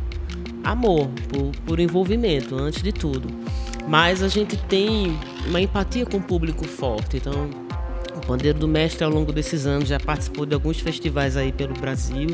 amor, 0.68 1.08
por, 1.28 1.50
por 1.64 1.80
envolvimento, 1.80 2.56
antes 2.56 2.82
de 2.82 2.92
tudo. 2.92 3.28
Mas 3.86 4.22
a 4.22 4.28
gente 4.28 4.56
tem 4.56 5.18
uma 5.46 5.60
empatia 5.60 6.04
com 6.04 6.18
o 6.18 6.22
público 6.22 6.66
forte. 6.66 7.16
Então, 7.16 7.48
o 8.14 8.26
Pandeiro 8.26 8.58
do 8.58 8.68
Mestre, 8.68 9.02
ao 9.04 9.10
longo 9.10 9.32
desses 9.32 9.64
anos, 9.64 9.88
já 9.88 9.98
participou 9.98 10.44
de 10.44 10.54
alguns 10.54 10.78
festivais 10.78 11.36
aí 11.36 11.52
pelo 11.52 11.72
Brasil, 11.72 12.28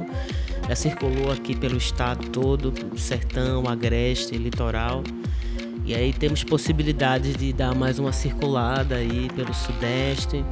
já 0.68 0.74
circulou 0.74 1.30
aqui 1.30 1.54
pelo 1.54 1.76
estado 1.76 2.28
todo, 2.30 2.72
Sertão, 2.96 3.68
Agreste, 3.68 4.36
Litoral. 4.36 5.04
E 5.86 5.94
aí 5.94 6.12
temos 6.12 6.42
possibilidades 6.42 7.36
de 7.36 7.52
dar 7.52 7.74
mais 7.74 7.98
uma 7.98 8.10
circulada 8.10 8.96
aí 8.96 9.28
pelo 9.36 9.54
Sudeste, 9.54 10.44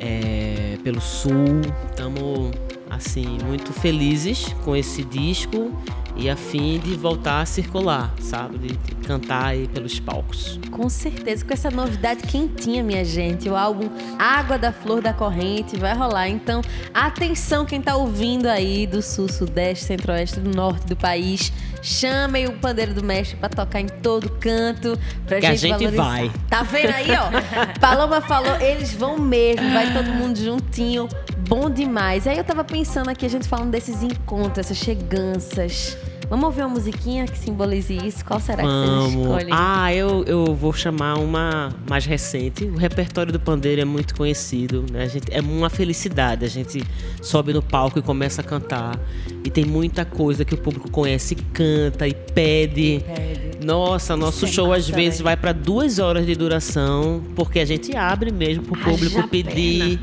é, 0.00 0.78
pelo 0.82 1.00
Sul. 1.00 1.60
Estamos 1.90 2.50
assim 2.90 3.38
muito 3.44 3.72
felizes 3.72 4.46
com 4.64 4.74
esse 4.74 5.04
disco 5.04 5.70
e 6.18 6.28
a 6.28 6.34
fim 6.34 6.80
de 6.80 6.96
voltar 6.96 7.40
a 7.42 7.46
circular, 7.46 8.12
sabe? 8.20 8.58
De, 8.58 8.76
de, 8.76 8.94
cantar 9.06 9.46
aí 9.46 9.68
pelos 9.68 9.98
palcos. 10.00 10.58
Com 10.70 10.88
certeza, 10.90 11.42
com 11.44 11.54
essa 11.54 11.70
novidade 11.70 12.24
quentinha, 12.24 12.82
minha 12.82 13.04
gente. 13.04 13.48
O 13.48 13.56
álbum 13.56 13.88
Água 14.18 14.58
da 14.58 14.70
Flor 14.70 15.00
da 15.00 15.14
Corrente 15.14 15.78
vai 15.78 15.94
rolar. 15.94 16.28
Então, 16.28 16.60
atenção 16.92 17.64
quem 17.64 17.80
tá 17.80 17.96
ouvindo 17.96 18.46
aí 18.46 18.86
do 18.86 19.00
sul, 19.00 19.28
sudeste, 19.28 19.84
centro-oeste, 19.84 20.40
do 20.40 20.50
norte 20.50 20.86
do 20.86 20.96
país. 20.96 21.52
Chamem 21.80 22.46
o 22.46 22.52
pandeiro 22.58 22.92
do 22.92 23.02
mestre 23.02 23.36
para 23.36 23.48
tocar 23.48 23.80
em 23.80 23.86
todo 23.86 24.28
canto, 24.28 24.98
pra 25.24 25.40
que 25.40 25.46
gente, 25.46 25.72
a 25.72 25.78
gente 25.78 25.94
valorizar. 25.94 26.02
vai. 26.02 26.32
Tá 26.50 26.62
vendo 26.64 26.90
aí, 26.90 27.08
ó? 27.12 27.30
Paloma 27.80 28.20
falou, 28.20 28.56
eles 28.60 28.92
vão 28.92 29.18
mesmo, 29.18 29.70
vai 29.72 29.92
todo 29.92 30.10
mundo 30.10 30.36
juntinho. 30.36 31.08
Bom 31.48 31.70
demais. 31.70 32.26
Aí 32.26 32.36
eu 32.36 32.44
tava 32.44 32.64
pensando 32.64 33.08
aqui, 33.08 33.24
a 33.24 33.30
gente 33.30 33.48
falando 33.48 33.70
desses 33.70 34.02
encontros, 34.02 34.58
essas 34.58 34.76
cheganças. 34.76 35.96
Vamos 36.28 36.44
ouvir 36.44 36.60
uma 36.60 36.68
musiquinha 36.68 37.24
que 37.26 37.38
simbolize 37.38 37.96
isso? 38.04 38.22
Qual 38.22 38.38
será 38.38 38.58
que 38.58 38.68
Vamos. 38.68 39.14
você 39.14 39.18
escolhe? 39.18 39.50
Ah, 39.50 39.94
eu, 39.94 40.24
eu 40.24 40.54
vou 40.54 40.74
chamar 40.74 41.14
uma 41.14 41.74
mais 41.88 42.04
recente. 42.04 42.64
O 42.64 42.76
repertório 42.76 43.32
do 43.32 43.40
pandeiro 43.40 43.80
é 43.80 43.84
muito 43.84 44.14
conhecido. 44.14 44.84
Né? 44.92 45.04
A 45.04 45.06
gente, 45.06 45.26
é 45.30 45.40
uma 45.40 45.70
felicidade. 45.70 46.44
A 46.44 46.48
gente 46.48 46.84
sobe 47.22 47.54
no 47.54 47.62
palco 47.62 47.98
e 47.98 48.02
começa 48.02 48.42
a 48.42 48.44
cantar. 48.44 49.00
E 49.42 49.50
tem 49.50 49.64
muita 49.64 50.04
coisa 50.04 50.44
que 50.44 50.52
o 50.54 50.58
público 50.58 50.90
conhece, 50.90 51.34
canta 51.34 52.06
e 52.06 52.12
pede. 52.12 53.02
pede. 53.06 53.64
Nossa, 53.64 54.16
nosso 54.16 54.44
Isso 54.44 54.46
é 54.46 54.48
show 54.48 54.74
é 54.74 54.78
às 54.78 54.88
vezes 54.88 55.20
vai 55.20 55.36
para 55.36 55.52
duas 55.52 55.98
horas 55.98 56.26
de 56.26 56.34
duração, 56.34 57.22
porque 57.34 57.58
a 57.58 57.64
gente 57.64 57.96
abre 57.96 58.30
mesmo 58.30 58.64
para 58.64 58.78
o 58.78 58.84
público 58.84 59.26
pedir. 59.28 59.98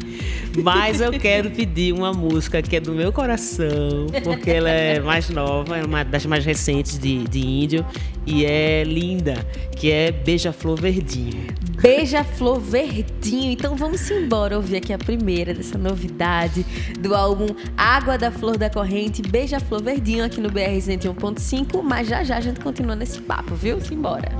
Mas 0.63 1.01
eu 1.01 1.12
quero 1.12 1.51
pedir 1.51 1.94
uma 1.94 2.13
música 2.13 2.62
que 2.62 2.75
é 2.75 2.79
do 2.79 2.94
meu 2.94 3.12
coração, 3.12 4.08
porque 4.24 4.50
ela 4.50 4.70
é 4.70 5.00
mais 5.00 5.29
nova, 5.29 5.77
é 5.77 5.84
uma 5.84 6.03
das 6.16 6.26
mais 6.26 6.46
recentes 6.46 6.98
de, 6.98 7.26
de 7.26 7.40
índio 7.40 7.86
e 8.26 8.46
é 8.46 8.86
linda, 8.86 9.36
que 9.76 9.92
é 9.92 10.14
Beija-Flor 10.14 10.80
Verdinho. 10.80 11.48
Beija-Flor 11.82 12.58
Verdinho. 12.60 13.52
Então 13.52 13.76
vamos 13.76 14.10
embora 14.10 14.56
ouvir 14.56 14.78
aqui 14.78 14.94
a 14.94 14.98
primeira 14.98 15.54
dessa 15.54 15.78
novidade 15.78 16.66
do 17.00 17.14
álbum 17.14 17.48
Água 17.78 18.18
da 18.18 18.32
Flor 18.32 18.58
da 18.58 18.70
Corrente, 18.70 19.22
Beija-Flor 19.22 19.84
Verdinho 19.84 20.24
aqui 20.24 20.40
no 20.40 20.50
BR 20.50 20.80
101.5, 20.80 21.84
mas 21.84 22.08
já 22.08 22.24
já 22.24 22.38
a 22.38 22.42
gente 22.42 22.62
continua 22.62 22.96
nesse 22.96 23.20
papo, 23.22 23.54
viu? 23.54 23.82
Simbora. 23.82 24.32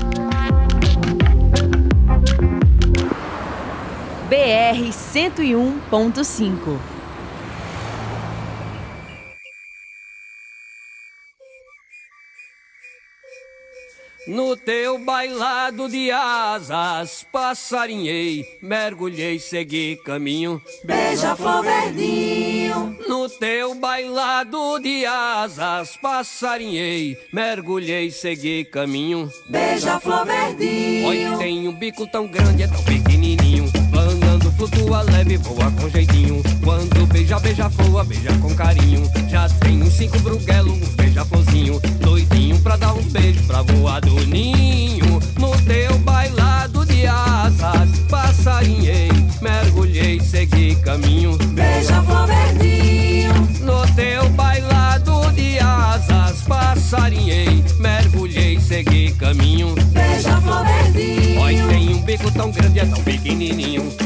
BR 4.30 4.90
101.5 4.90 6.95
No 14.28 14.58
teu 14.58 14.98
bailado 14.98 15.88
de 15.88 16.10
asas, 16.10 17.24
passarinhei, 17.32 18.58
mergulhei, 18.60 19.38
segui 19.38 19.98
caminho. 20.04 20.60
Beija-flor 20.84 21.64
verdinho. 21.64 22.98
No 23.08 23.30
teu 23.30 23.76
bailado 23.76 24.80
de 24.80 25.06
asas, 25.06 25.96
passarinhei, 25.98 27.16
mergulhei, 27.32 28.10
segui 28.10 28.66
caminho. 28.66 29.32
Beija-flor 29.48 30.26
verdinho. 30.26 31.08
Oi, 31.08 31.38
tem 31.38 31.68
um 31.68 31.74
bico 31.74 32.08
tão 32.08 32.28
grande, 32.28 32.64
é 32.64 32.68
tão 32.68 32.84
pequenininho. 32.84 33.55
Flutua 34.66 35.04
leve, 35.04 35.38
voa 35.38 35.70
com 35.72 35.88
jeitinho. 35.88 36.42
Quando 36.64 37.06
beija, 37.06 37.40
beija 37.40 37.70
flor, 37.70 38.04
beija 38.04 38.34
com 38.40 38.56
carinho. 38.56 39.04
Já 39.30 39.48
tem 39.48 39.84
uns 39.84 39.94
cinco 39.94 40.18
bruguelos, 40.22 40.74
um 40.74 40.96
beija-florzinho. 40.96 41.80
Doidinho 42.00 42.58
pra 42.62 42.76
dar 42.76 42.94
uns 42.94 43.06
beijos, 43.06 43.46
pra 43.46 43.62
voar 43.62 44.02
do 44.02 44.16
ninho. 44.26 45.20
No 45.40 45.52
teu 45.62 45.96
bailado 46.00 46.84
de 46.84 47.06
asas, 47.06 47.90
passarinhei, 48.10 49.10
mergulhei, 49.40 50.20
segui 50.20 50.76
caminho. 50.78 51.38
Beija-flor 51.38 52.26
verdinho. 52.26 53.34
No 53.62 53.86
teu 53.94 54.28
bailado 54.30 55.32
de 55.34 55.60
asas, 55.60 56.42
passarinhei, 56.42 57.64
mergulhei, 57.78 58.60
segui 58.60 59.12
caminho. 59.12 59.76
Beija-flor 59.92 60.66
verdinho. 60.66 61.40
Oi, 61.40 61.56
tem 61.70 61.90
um 61.94 62.02
bico 62.02 62.32
tão 62.32 62.50
grande, 62.50 62.80
é 62.80 62.86
tão 62.86 63.04
pequenininho. 63.04 64.05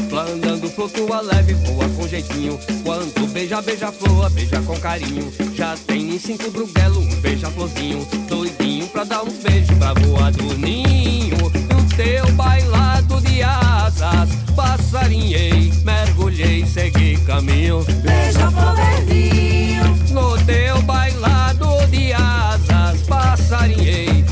Flandando, 0.80 0.88
flutua 0.88 1.20
leve, 1.20 1.54
voa 1.54 1.88
com 1.90 2.08
jeitinho. 2.08 2.58
Quando 2.82 3.26
beija, 3.32 3.60
beija 3.60 3.92
flor, 3.92 4.30
beija 4.30 4.60
com 4.62 4.78
carinho. 4.78 5.30
Já 5.54 5.76
tem 5.86 6.14
em 6.14 6.18
cinco 6.18 6.50
bruguelo, 6.50 7.00
um 7.00 7.20
beija-florzinho. 7.20 8.06
Doidinho 8.28 8.86
pra 8.88 9.04
dar 9.04 9.22
uns 9.22 9.34
beijos, 9.34 9.76
pra 9.76 9.92
voar 9.94 10.32
do 10.32 10.56
ninho. 10.56 11.36
No 11.36 11.96
teu 11.96 12.32
bailado 12.32 13.20
de 13.20 13.42
asas, 13.42 14.30
passa 14.56 15.00
segui 16.66 17.16
caminho. 17.26 17.84
Beija-flor 18.02 18.74
verdinho, 18.76 19.84
No 20.10 20.38
teu 20.44 20.80
bailado 20.82 21.66
de 21.90 22.12
asas, 22.12 23.02
passarinhei, 23.02 24.24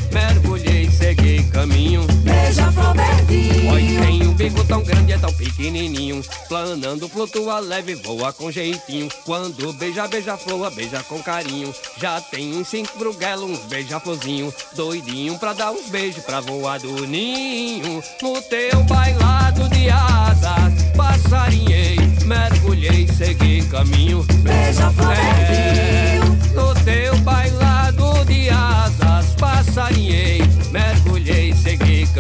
Oi, 3.28 3.82
tem 4.00 4.26
um 4.26 4.32
bico 4.32 4.64
tão 4.64 4.82
grande, 4.82 5.12
é 5.12 5.18
tão 5.18 5.32
pequenininho. 5.32 6.23
Planando, 6.49 7.08
flutua 7.08 7.58
leve, 7.61 7.94
voa 7.94 8.32
com 8.32 8.50
jeitinho. 8.50 9.08
Quando 9.25 9.73
beija, 9.75 10.08
beija 10.08 10.37
flor, 10.37 10.70
beija 10.70 11.02
com 11.02 11.23
carinho. 11.23 11.75
Já 12.00 12.20
tem 12.20 12.56
uns 12.56 12.68
cinco 12.68 12.99
bruguelos, 12.99 13.50
uns 13.50 13.58
beija-florzinho. 13.66 14.52
Doidinho 14.75 15.38
pra 15.38 15.52
dar 15.52 15.73
uns 15.73 15.90
beijos 15.90 16.25
pra 16.25 16.40
voar 16.40 16.80
do 16.80 17.06
ninho. 17.06 18.02
No 18.23 18.40
teu 18.42 18.82
bailado 18.85 19.68
de 19.68 19.90
asas, 19.90 20.82
passarinhei, 20.97 21.97
mergulhei, 22.25 23.06
segui 23.08 23.62
caminho. 23.66 24.25
beija-flor 24.42 25.12
É, 25.12 26.18
no 26.54 26.75
teu 26.82 27.16
bailado 27.18 28.25
de 28.25 28.49
asas, 28.49 29.35
passarinhei, 29.38 30.40
mergulhei, 30.70 31.38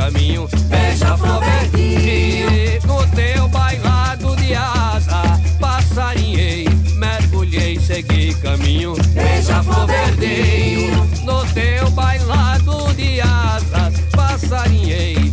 caminho. 0.08 0.48
Beija-flor 0.68 1.40
verdinho. 1.40 2.48
No 2.86 3.06
teu 3.14 3.48
bailado 3.48 4.36
de 4.36 4.54
asas, 4.54 5.40
passarinhei, 5.60 6.66
mergulhei, 6.96 7.78
segui 7.78 8.34
caminho. 8.34 8.94
Beija-flor 9.12 9.86
verdinho. 9.86 11.06
No 11.24 11.44
teu 11.52 11.90
bailado 11.90 12.92
de 12.94 13.20
asas, 13.20 14.00
passarinhei, 14.12 15.32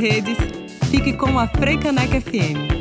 redes, 0.00 0.38
fique 0.90 1.12
com 1.12 1.38
a 1.38 1.46
Freicaneca 1.46 2.18
FM. 2.18 2.79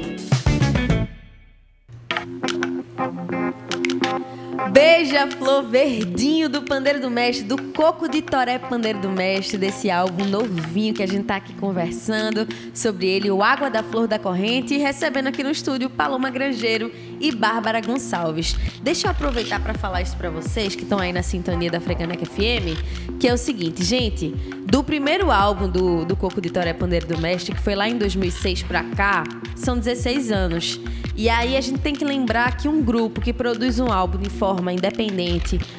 Beija-flor 5.10 5.64
verdinho 5.64 6.48
do 6.48 6.62
Pandeiro 6.62 7.02
do 7.02 7.10
Mestre, 7.10 7.44
do 7.44 7.60
Coco 7.74 8.08
de 8.08 8.22
Toré 8.22 8.60
Pandeiro 8.60 9.00
do 9.00 9.10
Mestre, 9.10 9.58
desse 9.58 9.90
álbum 9.90 10.24
novinho 10.24 10.94
que 10.94 11.02
a 11.02 11.08
gente 11.08 11.24
tá 11.24 11.38
aqui 11.38 11.52
conversando 11.56 12.48
sobre 12.76 13.08
ele, 13.08 13.32
o 13.32 13.42
Água 13.42 13.72
da 13.72 13.82
Flor 13.82 14.08
da 14.08 14.20
Corrente, 14.20 14.76
e 14.76 14.78
recebendo 14.78 15.26
aqui 15.26 15.42
no 15.42 15.50
estúdio 15.50 15.90
Paloma 15.90 16.30
Grangeiro 16.30 16.92
e 17.20 17.32
Bárbara 17.32 17.82
Gonçalves. 17.82 18.56
Deixa 18.84 19.08
eu 19.08 19.12
aproveitar 19.12 19.60
para 19.60 19.74
falar 19.74 20.04
isso 20.04 20.16
para 20.16 20.30
vocês 20.30 20.76
que 20.76 20.84
estão 20.84 21.00
aí 21.00 21.12
na 21.12 21.24
sintonia 21.24 21.72
da 21.72 21.80
Frecaneca 21.80 22.28
FM, 22.28 23.18
que 23.20 23.28
é 23.28 23.34
o 23.34 23.38
seguinte, 23.38 23.84
gente, 23.84 24.30
do 24.64 24.84
primeiro 24.84 25.32
álbum 25.32 25.68
do, 25.68 26.06
do 26.06 26.16
Coco 26.16 26.40
de 26.40 26.52
Toré 26.52 26.72
Pandeiro 26.72 27.08
do 27.08 27.18
Mestre, 27.18 27.56
que 27.56 27.62
foi 27.62 27.74
lá 27.74 27.90
em 27.90 27.98
2006 27.98 28.62
pra 28.62 28.84
cá, 28.84 29.24
são 29.56 29.76
16 29.76 30.32
anos. 30.32 30.80
E 31.20 31.28
aí 31.28 31.58
a 31.58 31.62
gente 31.62 31.80
tem 31.80 31.94
que 31.94 32.06
lembrar 32.06 32.56
que 32.56 32.70
um 32.70 32.82
grupo 32.82 33.20
que 33.20 33.34
produz 33.34 33.78
um 33.78 33.92
álbum 33.92 34.18
de 34.20 34.30
forma 34.30 34.72
independente, 34.72 34.99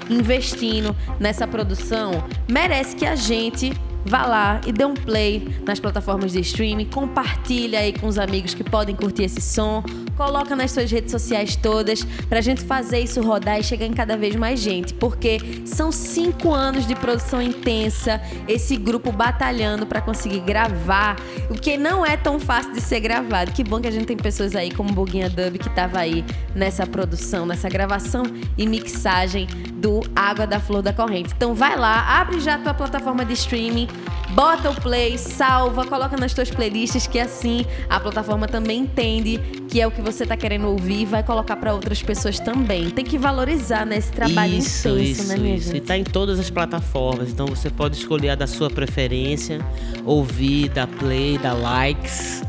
investindo 0.08 0.94
nessa 1.18 1.46
produção, 1.46 2.12
merece 2.50 2.96
que 2.96 3.06
a 3.06 3.14
gente 3.14 3.72
vá 4.04 4.26
lá 4.26 4.60
e 4.66 4.72
dê 4.72 4.84
um 4.84 4.94
play 4.94 5.60
nas 5.64 5.78
plataformas 5.78 6.32
de 6.32 6.40
streaming, 6.40 6.86
compartilha 6.86 7.80
aí 7.80 7.92
com 7.92 8.06
os 8.06 8.18
amigos 8.18 8.54
que 8.54 8.64
podem 8.64 8.94
curtir 8.94 9.24
esse 9.24 9.40
som, 9.40 9.82
coloca 10.16 10.54
nas 10.54 10.70
suas 10.70 10.90
redes 10.90 11.10
sociais 11.10 11.56
todas 11.56 12.04
pra 12.28 12.40
gente 12.40 12.62
fazer 12.62 13.00
isso 13.00 13.20
rodar 13.22 13.58
e 13.58 13.62
chegar 13.62 13.86
em 13.86 13.92
cada 13.92 14.16
vez 14.16 14.36
mais 14.36 14.60
gente, 14.60 14.94
porque 14.94 15.62
são 15.64 15.90
cinco 15.90 16.52
anos 16.52 16.86
de 16.86 16.94
produção 16.94 17.40
intensa, 17.40 18.20
esse 18.46 18.76
grupo 18.76 19.12
batalhando 19.12 19.86
pra 19.86 20.00
conseguir 20.00 20.40
gravar, 20.40 21.16
o 21.48 21.54
que 21.54 21.76
não 21.76 22.04
é 22.04 22.16
tão 22.16 22.38
fácil 22.38 22.72
de 22.72 22.80
ser 22.80 23.00
gravado. 23.00 23.52
Que 23.52 23.64
bom 23.64 23.80
que 23.80 23.88
a 23.88 23.90
gente 23.90 24.06
tem 24.06 24.16
pessoas 24.16 24.54
aí 24.54 24.70
como 24.70 24.92
Boguinha 24.92 25.28
Dub 25.28 25.58
que 25.58 25.70
tava 25.70 25.98
aí 25.98 26.24
nessa 26.54 26.86
produção, 26.86 27.46
nessa 27.46 27.68
gravação 27.68 28.22
e 28.56 28.66
mixagem 28.66 29.46
do 29.74 30.00
Água 30.14 30.46
da 30.46 30.60
Flor 30.60 30.82
da 30.82 30.92
Corrente. 30.92 31.32
Então 31.34 31.54
vai 31.54 31.76
lá, 31.76 32.20
abre 32.20 32.40
já 32.40 32.54
a 32.54 32.58
tua 32.58 32.74
plataforma 32.74 33.24
de 33.24 33.32
streaming, 33.32 33.88
bota 34.30 34.70
o 34.70 34.80
play, 34.80 35.18
salva, 35.18 35.84
coloca 35.84 36.16
nas 36.16 36.32
tuas 36.32 36.50
playlists 36.50 37.06
que 37.06 37.18
assim 37.18 37.64
a 37.88 37.98
plataforma 37.98 38.46
também 38.46 38.80
entende 38.80 39.38
que 39.68 39.80
é 39.80 39.86
o 39.86 39.90
que 39.90 40.00
você 40.00 40.26
tá 40.26 40.36
querendo 40.36 40.66
ouvir 40.68 41.02
e 41.02 41.04
vai 41.04 41.22
colocar 41.22 41.56
pra 41.56 41.74
outras 41.74 42.02
pessoas 42.02 42.38
também. 42.38 42.90
Tem 42.90 43.04
que 43.04 43.18
valorizar 43.18 43.84
né, 43.84 43.98
esse 43.98 44.12
trabalho 44.12 44.54
isso, 44.54 44.88
intenso, 44.88 45.22
isso, 45.22 45.28
né, 45.28 45.36
minha 45.36 45.56
isso. 45.56 45.70
E 45.70 45.74
gente? 45.74 45.86
tá 45.86 45.96
em 45.96 46.04
todas 46.04 46.38
as 46.38 46.50
plataformas, 46.50 47.30
então 47.30 47.46
você 47.46 47.70
pode 47.70 47.96
escolher 47.96 48.30
a 48.30 48.34
da 48.34 48.46
sua 48.46 48.70
preferência, 48.70 49.60
ouvir, 50.04 50.68
dar 50.68 50.86
play, 50.86 51.38
dar 51.38 51.54
likes 51.54 52.42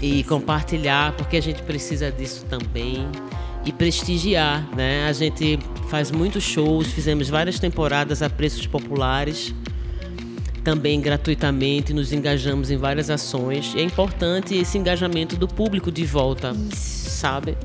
e 0.00 0.24
compartilhar, 0.24 1.12
porque 1.12 1.36
a 1.36 1.42
gente 1.42 1.62
precisa 1.62 2.10
disso 2.10 2.44
também. 2.46 3.06
E 3.64 3.72
prestigiar, 3.72 4.64
né? 4.76 5.08
A 5.08 5.12
gente 5.12 5.58
faz 5.88 6.12
muitos 6.12 6.44
shows, 6.44 6.86
fizemos 6.88 7.28
várias 7.28 7.58
temporadas 7.58 8.22
a 8.22 8.30
preços 8.30 8.64
populares, 8.64 9.52
também 10.66 11.00
gratuitamente, 11.00 11.94
nos 11.94 12.12
engajamos 12.12 12.72
em 12.72 12.76
várias 12.76 13.08
ações. 13.08 13.72
E 13.76 13.78
é 13.78 13.84
importante 13.84 14.56
esse 14.56 14.76
engajamento 14.76 15.36
do 15.36 15.46
público 15.46 15.92
de 15.92 16.04
volta, 16.04 16.52
sabe? 16.72 17.56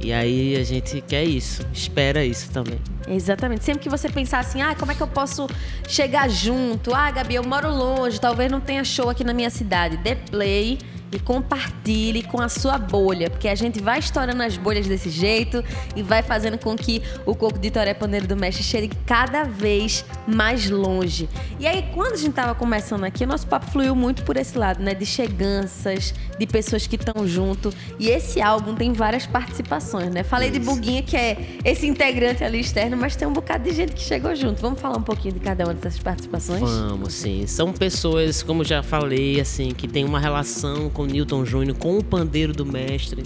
E 0.00 0.12
aí 0.12 0.54
a 0.54 0.62
gente 0.62 1.00
quer 1.00 1.24
isso, 1.24 1.66
espera 1.72 2.24
isso 2.24 2.48
também. 2.52 2.78
Exatamente. 3.08 3.64
Sempre 3.64 3.82
que 3.82 3.88
você 3.88 4.08
pensar 4.08 4.38
assim, 4.38 4.62
ah, 4.62 4.72
como 4.76 4.92
é 4.92 4.94
que 4.94 5.00
eu 5.00 5.08
posso 5.08 5.48
chegar 5.88 6.30
junto? 6.30 6.94
Ah, 6.94 7.10
Gabi, 7.10 7.34
eu 7.34 7.42
moro 7.42 7.74
longe, 7.74 8.20
talvez 8.20 8.48
não 8.48 8.60
tenha 8.60 8.84
show 8.84 9.10
aqui 9.10 9.24
na 9.24 9.34
minha 9.34 9.50
cidade. 9.50 9.96
Dê 9.96 10.14
play 10.14 10.78
e 11.12 11.18
compartilhe 11.18 12.22
com 12.22 12.40
a 12.40 12.48
sua 12.48 12.78
bolha, 12.78 13.30
porque 13.30 13.48
a 13.48 13.54
gente 13.54 13.80
vai 13.80 13.98
estourando 13.98 14.42
as 14.42 14.56
bolhas 14.56 14.86
desse 14.86 15.10
jeito 15.10 15.64
e 15.96 16.02
vai 16.02 16.22
fazendo 16.22 16.58
com 16.58 16.76
que 16.76 17.02
o 17.24 17.34
Coco 17.34 17.58
de 17.58 17.70
Toré 17.70 17.94
Paneiro 17.94 18.26
do 18.26 18.36
Mestre 18.36 18.62
chegue 18.62 18.90
cada 19.06 19.44
vez 19.44 20.04
mais 20.26 20.68
longe. 20.68 21.28
E 21.58 21.66
aí, 21.66 21.86
quando 21.94 22.12
a 22.12 22.16
gente 22.16 22.32
tava 22.32 22.54
começando 22.54 23.04
aqui, 23.04 23.24
o 23.24 23.26
nosso 23.26 23.46
papo 23.46 23.70
fluiu 23.70 23.94
muito 23.94 24.22
por 24.22 24.36
esse 24.36 24.56
lado, 24.56 24.82
né? 24.82 24.94
De 24.94 25.06
cheganças, 25.06 26.14
de 26.38 26.46
pessoas 26.46 26.86
que 26.86 26.96
estão 26.96 27.26
junto. 27.26 27.72
E 27.98 28.08
esse 28.08 28.40
álbum 28.40 28.74
tem 28.74 28.92
várias 28.92 29.26
participações, 29.26 30.10
né? 30.12 30.22
Falei 30.22 30.50
de 30.50 30.58
Buguinha, 30.58 31.02
que 31.02 31.16
é 31.16 31.58
esse 31.64 31.86
integrante 31.86 32.44
ali 32.44 32.60
externo, 32.60 32.96
mas 32.96 33.16
tem 33.16 33.26
um 33.26 33.32
bocado 33.32 33.64
de 33.64 33.74
gente 33.74 33.92
que 33.92 34.02
chegou 34.02 34.34
junto. 34.34 34.60
Vamos 34.60 34.80
falar 34.80 34.98
um 34.98 35.02
pouquinho 35.02 35.34
de 35.34 35.40
cada 35.40 35.64
uma 35.64 35.74
dessas 35.74 35.98
participações? 35.98 36.60
Vamos, 36.60 37.14
sim. 37.14 37.46
São 37.46 37.72
pessoas, 37.72 38.42
como 38.42 38.64
já 38.64 38.82
falei, 38.82 39.40
assim, 39.40 39.70
que 39.70 39.88
tem 39.88 40.04
uma 40.04 40.20
relação 40.20 40.90
com 40.98 41.06
Newton 41.06 41.44
Júnior, 41.44 41.78
com 41.78 41.96
o 41.96 42.02
pandeiro 42.02 42.52
do 42.52 42.66
mestre, 42.66 43.22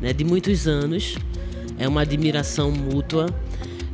né, 0.00 0.12
de 0.12 0.24
muitos 0.24 0.66
anos. 0.66 1.16
É 1.78 1.86
uma 1.86 2.00
admiração 2.00 2.72
mútua. 2.72 3.26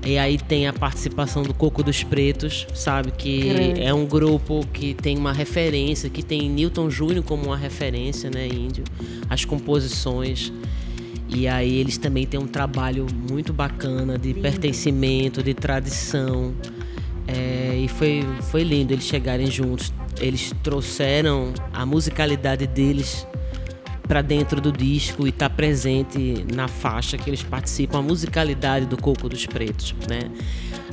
E 0.06 0.16
aí 0.16 0.38
tem 0.38 0.66
a 0.66 0.72
participação 0.72 1.42
do 1.42 1.52
Coco 1.52 1.82
dos 1.82 2.02
Pretos, 2.02 2.66
sabe? 2.72 3.10
Que 3.10 3.40
Grande. 3.50 3.82
é 3.82 3.92
um 3.92 4.06
grupo 4.06 4.66
que 4.72 4.94
tem 4.94 5.18
uma 5.18 5.34
referência, 5.34 6.08
que 6.08 6.22
tem 6.22 6.48
Newton 6.48 6.88
Júnior 6.88 7.22
como 7.22 7.44
uma 7.44 7.58
referência, 7.58 8.30
né, 8.30 8.48
índio. 8.48 8.84
As 9.28 9.44
composições. 9.44 10.50
E 11.28 11.46
aí 11.46 11.76
eles 11.76 11.98
também 11.98 12.26
têm 12.26 12.40
um 12.40 12.46
trabalho 12.46 13.06
muito 13.30 13.52
bacana 13.52 14.16
de 14.16 14.32
pertencimento, 14.32 15.42
de 15.42 15.52
tradição. 15.52 16.54
É, 17.26 17.76
e 17.76 17.88
foi, 17.88 18.26
foi 18.50 18.62
lindo 18.62 18.92
eles 18.92 19.04
chegarem 19.04 19.46
juntos. 19.46 19.92
Eles 20.20 20.52
trouxeram 20.62 21.52
a 21.72 21.86
musicalidade 21.86 22.66
deles 22.66 23.26
para 24.10 24.22
dentro 24.22 24.60
do 24.60 24.72
disco 24.72 25.24
e 25.24 25.30
tá 25.30 25.48
presente 25.48 26.44
na 26.52 26.66
faixa 26.66 27.16
que 27.16 27.30
eles 27.30 27.44
participam, 27.44 28.00
a 28.00 28.02
musicalidade 28.02 28.84
do 28.84 28.96
Coco 28.96 29.28
dos 29.28 29.46
Pretos, 29.46 29.94
né? 30.08 30.28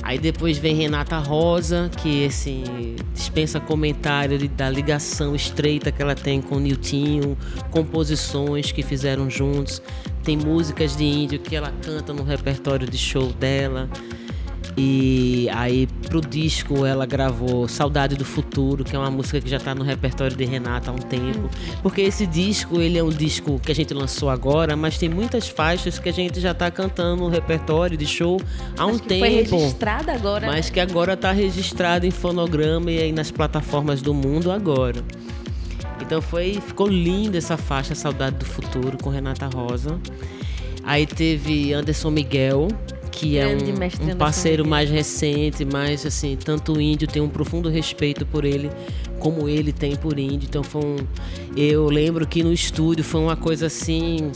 Aí 0.04 0.20
depois 0.20 0.56
vem 0.56 0.76
Renata 0.76 1.18
Rosa, 1.18 1.90
que 2.00 2.24
assim, 2.24 2.62
dispensa 3.12 3.58
comentário 3.58 4.48
da 4.50 4.70
ligação 4.70 5.34
estreita 5.34 5.90
que 5.90 6.00
ela 6.00 6.14
tem 6.14 6.40
com 6.40 6.54
o 6.54 6.60
Niltinho, 6.60 7.36
composições 7.72 8.70
que 8.70 8.84
fizeram 8.84 9.28
juntos. 9.28 9.82
Tem 10.22 10.36
músicas 10.36 10.96
de 10.96 11.04
índio 11.04 11.40
que 11.40 11.56
ela 11.56 11.72
canta 11.82 12.12
no 12.12 12.22
repertório 12.22 12.88
de 12.88 12.96
show 12.96 13.32
dela. 13.32 13.90
E 14.80 15.48
aí 15.52 15.88
pro 16.08 16.20
disco 16.20 16.86
ela 16.86 17.04
gravou 17.04 17.66
Saudade 17.66 18.14
do 18.14 18.24
Futuro, 18.24 18.84
que 18.84 18.94
é 18.94 18.98
uma 18.98 19.10
música 19.10 19.40
que 19.40 19.50
já 19.50 19.58
tá 19.58 19.74
no 19.74 19.82
repertório 19.82 20.36
de 20.36 20.44
Renata 20.44 20.92
há 20.92 20.94
um 20.94 20.98
tempo. 20.98 21.50
Porque 21.82 22.00
esse 22.00 22.24
disco, 22.24 22.80
ele 22.80 22.96
é 22.96 23.02
um 23.02 23.08
disco 23.08 23.58
que 23.58 23.72
a 23.72 23.74
gente 23.74 23.92
lançou 23.92 24.30
agora, 24.30 24.76
mas 24.76 24.96
tem 24.96 25.08
muitas 25.08 25.48
faixas 25.48 25.98
que 25.98 26.08
a 26.08 26.12
gente 26.12 26.38
já 26.38 26.54
tá 26.54 26.70
cantando 26.70 27.24
no 27.24 27.28
repertório 27.28 27.96
de 27.96 28.06
show 28.06 28.40
há 28.76 28.86
um 28.86 28.96
que 28.96 29.18
Foi 29.18 29.30
tempo. 29.30 29.56
registrada 29.56 30.12
agora. 30.12 30.46
né? 30.46 30.52
Mas 30.52 30.70
que 30.70 30.78
agora 30.78 31.16
tá 31.16 31.32
registrado 31.32 32.06
em 32.06 32.12
fonograma 32.12 32.88
e 32.92 33.02
aí 33.02 33.10
nas 33.10 33.32
plataformas 33.32 34.00
do 34.00 34.14
mundo 34.14 34.52
agora. 34.52 35.02
Então 36.00 36.22
foi, 36.22 36.62
ficou 36.64 36.86
linda 36.86 37.36
essa 37.36 37.56
faixa 37.56 37.96
Saudade 37.96 38.36
do 38.36 38.44
Futuro 38.44 38.96
com 39.02 39.10
Renata 39.10 39.48
Rosa. 39.52 39.98
Aí 40.84 41.04
teve 41.04 41.72
Anderson 41.74 42.10
Miguel, 42.10 42.68
que 43.08 43.38
é 43.38 43.46
um, 43.46 44.12
um 44.12 44.16
parceiro 44.16 44.66
mais 44.66 44.90
recente, 44.90 45.64
mas 45.64 46.04
assim, 46.04 46.36
tanto 46.36 46.74
o 46.74 46.80
índio 46.80 47.08
tem 47.08 47.22
um 47.22 47.28
profundo 47.28 47.68
respeito 47.68 48.24
por 48.26 48.44
ele, 48.44 48.70
como 49.18 49.48
ele 49.48 49.72
tem 49.72 49.96
por 49.96 50.18
índio. 50.18 50.46
Então 50.48 50.62
foi 50.62 50.84
um. 50.84 50.96
Eu 51.56 51.86
lembro 51.86 52.26
que 52.26 52.42
no 52.42 52.52
estúdio 52.52 53.04
foi 53.04 53.20
uma 53.20 53.36
coisa 53.36 53.66
assim. 53.66 54.30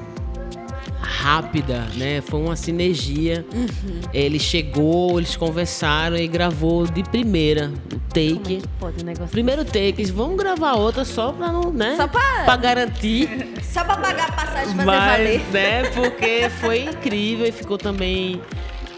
Rápida, 1.02 1.86
né? 1.96 2.20
Foi 2.20 2.40
uma 2.40 2.56
sinergia. 2.56 3.44
Uhum. 3.52 4.00
Ele 4.12 4.38
chegou, 4.38 5.18
eles 5.18 5.36
conversaram 5.36 6.16
e 6.16 6.26
gravou 6.26 6.86
de 6.86 7.02
primeira 7.02 7.70
o 7.92 7.96
é 7.96 7.98
take. 8.08 8.38
que 8.60 8.62
pode 8.78 9.04
Primeiro 9.30 9.64
take, 9.64 9.94
eles 9.98 10.10
vão 10.10 10.36
gravar 10.36 10.74
outra 10.74 11.04
só 11.04 11.32
pra 11.32 11.50
não, 11.50 11.72
né? 11.72 11.96
Só 11.96 12.06
pra- 12.06 12.44
pra 12.44 12.56
garantir. 12.56 13.28
Só 13.72 13.82
pra 13.84 13.96
pagar 13.96 14.28
a 14.28 14.32
passagem 14.32 14.74
e 14.74 14.76
fazer 14.76 14.84
valer. 14.84 15.38
Mas, 15.40 15.48
né, 15.52 15.82
porque 15.94 16.50
foi 16.60 16.82
incrível 16.84 17.46
e 17.46 17.52
ficou 17.52 17.78
também 17.78 18.38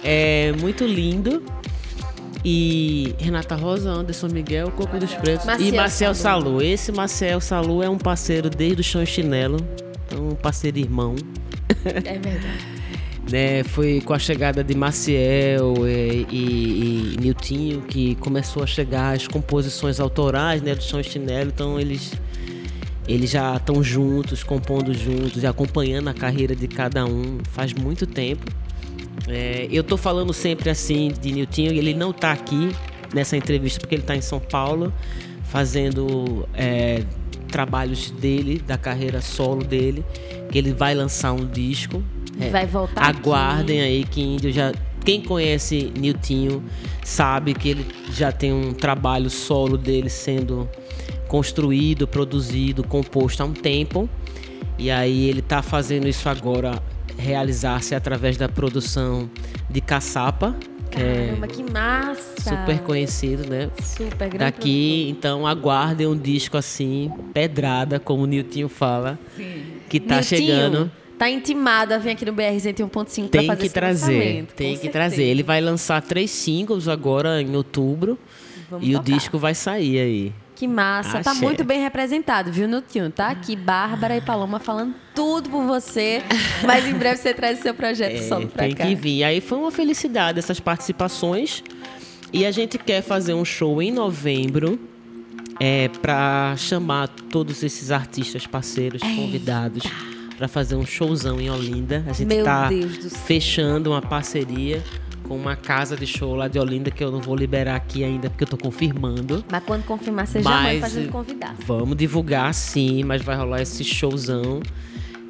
é, 0.02 0.52
muito 0.60 0.84
lindo. 0.84 1.42
E 2.44 3.14
Renata 3.18 3.54
Rosa, 3.54 3.88
Anderson 3.90 4.28
Miguel, 4.28 4.70
Coco 4.72 4.98
dos 4.98 5.14
Pretos 5.14 5.46
Maciel 5.46 5.68
e 5.68 5.76
Marcel 5.76 6.14
Salu. 6.14 6.44
Salu. 6.44 6.62
Esse 6.62 6.92
Marcel 6.92 7.40
Salu 7.40 7.82
é 7.82 7.88
um 7.88 7.96
parceiro 7.96 8.50
desde 8.50 8.80
o 8.80 8.84
Chão 8.84 9.02
e 9.02 9.06
Chinelo. 9.06 9.56
Então, 10.06 10.28
um 10.28 10.34
parceiro 10.34 10.76
irmão. 10.78 11.14
É 11.84 12.18
verdade. 12.18 12.84
né, 13.30 13.62
foi 13.64 14.00
com 14.00 14.12
a 14.12 14.18
chegada 14.18 14.62
de 14.62 14.74
Maciel 14.74 15.74
e, 15.86 16.26
e, 16.30 17.14
e 17.14 17.16
Niltinho 17.20 17.82
que 17.82 18.14
começou 18.16 18.62
a 18.62 18.66
chegar 18.66 19.14
as 19.14 19.26
composições 19.26 20.00
autorais 20.00 20.62
né, 20.62 20.74
do 20.74 20.82
Chão 20.82 21.02
Chinelo. 21.02 21.50
Então 21.54 21.80
eles, 21.80 22.12
eles 23.08 23.30
já 23.30 23.56
estão 23.56 23.82
juntos, 23.82 24.42
compondo 24.42 24.92
juntos 24.92 25.42
e 25.42 25.46
acompanhando 25.46 26.08
a 26.08 26.14
carreira 26.14 26.54
de 26.54 26.68
cada 26.68 27.04
um 27.06 27.38
faz 27.50 27.72
muito 27.72 28.06
tempo. 28.06 28.44
É, 29.28 29.68
eu 29.70 29.82
tô 29.82 29.96
falando 29.96 30.32
sempre 30.32 30.68
assim 30.68 31.12
de 31.20 31.32
Niltinho, 31.32 31.72
ele 31.72 31.94
não 31.94 32.12
tá 32.12 32.32
aqui 32.32 32.74
nessa 33.14 33.36
entrevista 33.36 33.80
porque 33.80 33.94
ele 33.94 34.02
tá 34.02 34.14
em 34.14 34.20
São 34.20 34.40
Paulo 34.40 34.92
fazendo 35.44 36.46
é, 36.52 37.04
trabalhos 37.48 38.10
dele, 38.10 38.58
da 38.58 38.76
carreira 38.76 39.20
solo 39.20 39.62
dele, 39.62 40.04
que 40.54 40.58
ele 40.58 40.72
vai 40.72 40.94
lançar 40.94 41.32
um 41.32 41.44
disco. 41.44 42.00
É, 42.40 42.48
Vai 42.48 42.64
voltar 42.64 43.02
Aguardem 43.04 43.80
aí 43.80 44.04
que 44.04 44.20
Índio 44.20 44.52
já. 44.52 44.72
Quem 45.04 45.20
conhece 45.20 45.92
Niltinho 45.98 46.62
sabe 47.02 47.54
que 47.54 47.70
ele 47.70 47.84
já 48.12 48.30
tem 48.30 48.52
um 48.52 48.72
trabalho 48.72 49.28
solo 49.28 49.76
dele 49.76 50.08
sendo 50.08 50.68
construído, 51.26 52.06
produzido, 52.06 52.84
composto 52.84 53.42
há 53.42 53.46
um 53.46 53.52
tempo. 53.52 54.08
E 54.78 54.92
aí 54.92 55.28
ele 55.28 55.42
tá 55.42 55.60
fazendo 55.60 56.06
isso 56.06 56.28
agora 56.28 56.80
realizar-se 57.18 57.92
através 57.96 58.36
da 58.36 58.48
produção 58.48 59.28
de 59.68 59.80
Caçapa, 59.80 60.54
que 60.88 61.00
é 61.00 61.26
Caramba, 61.26 61.46
que 61.48 61.62
massa. 61.64 62.56
super 62.56 62.78
conhecido, 62.82 63.44
né? 63.50 63.70
Super 63.82 64.28
grande. 64.28 64.38
Daqui, 64.38 65.08
então 65.10 65.48
aguardem 65.48 66.06
um 66.06 66.16
disco 66.16 66.56
assim, 66.56 67.10
pedrada, 67.32 67.98
como 67.98 68.22
o 68.22 68.26
Niltinho 68.26 68.68
fala, 68.68 69.18
que 70.00 70.06
tá 70.06 70.16
Niltinho, 70.16 70.40
chegando. 70.40 70.92
Tá 71.18 71.30
intimado 71.30 71.94
a 71.94 71.98
vir 71.98 72.10
aqui 72.10 72.24
no 72.24 72.32
BR 72.32 72.42
101.5 72.58 73.28
pra 73.28 73.40
Tem 73.40 73.46
fazer 73.46 73.60
que 73.60 73.66
esse 73.66 73.74
trazer, 73.74 74.46
tem 74.56 74.72
que 74.74 74.82
certeza. 74.82 74.90
trazer. 74.92 75.22
Ele 75.22 75.42
vai 75.42 75.60
lançar 75.60 76.02
três 76.02 76.30
singles 76.30 76.88
agora 76.88 77.40
em 77.40 77.54
outubro 77.54 78.18
Vamos 78.68 78.86
e 78.86 78.94
o 78.94 78.98
tocar. 78.98 79.12
disco 79.12 79.38
vai 79.38 79.54
sair 79.54 79.98
aí. 80.00 80.32
Que 80.56 80.66
massa. 80.68 81.20
Tá 81.20 81.30
Axé. 81.32 81.42
muito 81.44 81.64
bem 81.64 81.80
representado, 81.80 82.50
viu, 82.52 82.66
Niltinho? 82.68 83.10
Tá 83.10 83.28
aqui 83.28 83.54
Bárbara 83.56 84.16
e 84.16 84.20
Paloma 84.20 84.58
falando 84.60 84.94
tudo 85.14 85.50
por 85.50 85.62
você. 85.64 86.22
Mas 86.64 86.86
em 86.86 86.94
breve 86.94 87.16
você 87.16 87.32
traz 87.34 87.58
o 87.60 87.62
seu 87.62 87.74
projeto 87.74 88.16
É, 88.16 88.22
solo 88.22 88.46
pra 88.48 88.64
tem 88.64 88.74
cá. 88.74 88.84
que 88.86 88.94
vir. 88.94 89.22
Aí 89.24 89.40
foi 89.40 89.58
uma 89.58 89.70
felicidade 89.70 90.38
essas 90.38 90.58
participações 90.60 91.62
e 92.32 92.44
a 92.46 92.50
gente 92.50 92.76
quer 92.78 93.02
fazer 93.02 93.34
um 93.34 93.44
show 93.44 93.80
em 93.82 93.92
novembro 93.92 94.78
é, 95.60 95.88
para 95.88 96.54
chamar 96.56 97.08
todos 97.08 97.62
esses 97.62 97.90
artistas 97.90 98.46
parceiros 98.46 99.02
convidados 99.02 99.84
para 100.36 100.48
fazer 100.48 100.74
um 100.76 100.84
showzão 100.84 101.40
em 101.40 101.50
Olinda. 101.50 102.04
A 102.08 102.12
gente 102.12 102.42
tá 102.42 102.68
céu. 102.68 103.10
fechando 103.10 103.90
uma 103.90 104.02
parceria 104.02 104.82
com 105.22 105.36
uma 105.36 105.56
casa 105.56 105.96
de 105.96 106.06
show 106.06 106.34
lá 106.34 106.48
de 106.48 106.58
Olinda 106.58 106.90
que 106.90 107.02
eu 107.02 107.10
não 107.10 107.20
vou 107.20 107.34
liberar 107.34 107.76
aqui 107.76 108.04
ainda 108.04 108.28
porque 108.28 108.44
eu 108.44 108.48
tô 108.48 108.58
confirmando. 108.58 109.44
Mas 109.50 109.62
quando 109.64 109.84
confirmar, 109.84 110.26
você 110.26 110.42
já 110.42 110.50
Mas, 110.50 110.74
manda 110.74 110.80
fazendo 110.80 111.10
convidar. 111.10 111.54
Vamos 111.66 111.96
divulgar 111.96 112.52
sim, 112.52 113.02
mas 113.04 113.22
vai 113.22 113.36
rolar 113.36 113.62
esse 113.62 113.82
showzão 113.82 114.60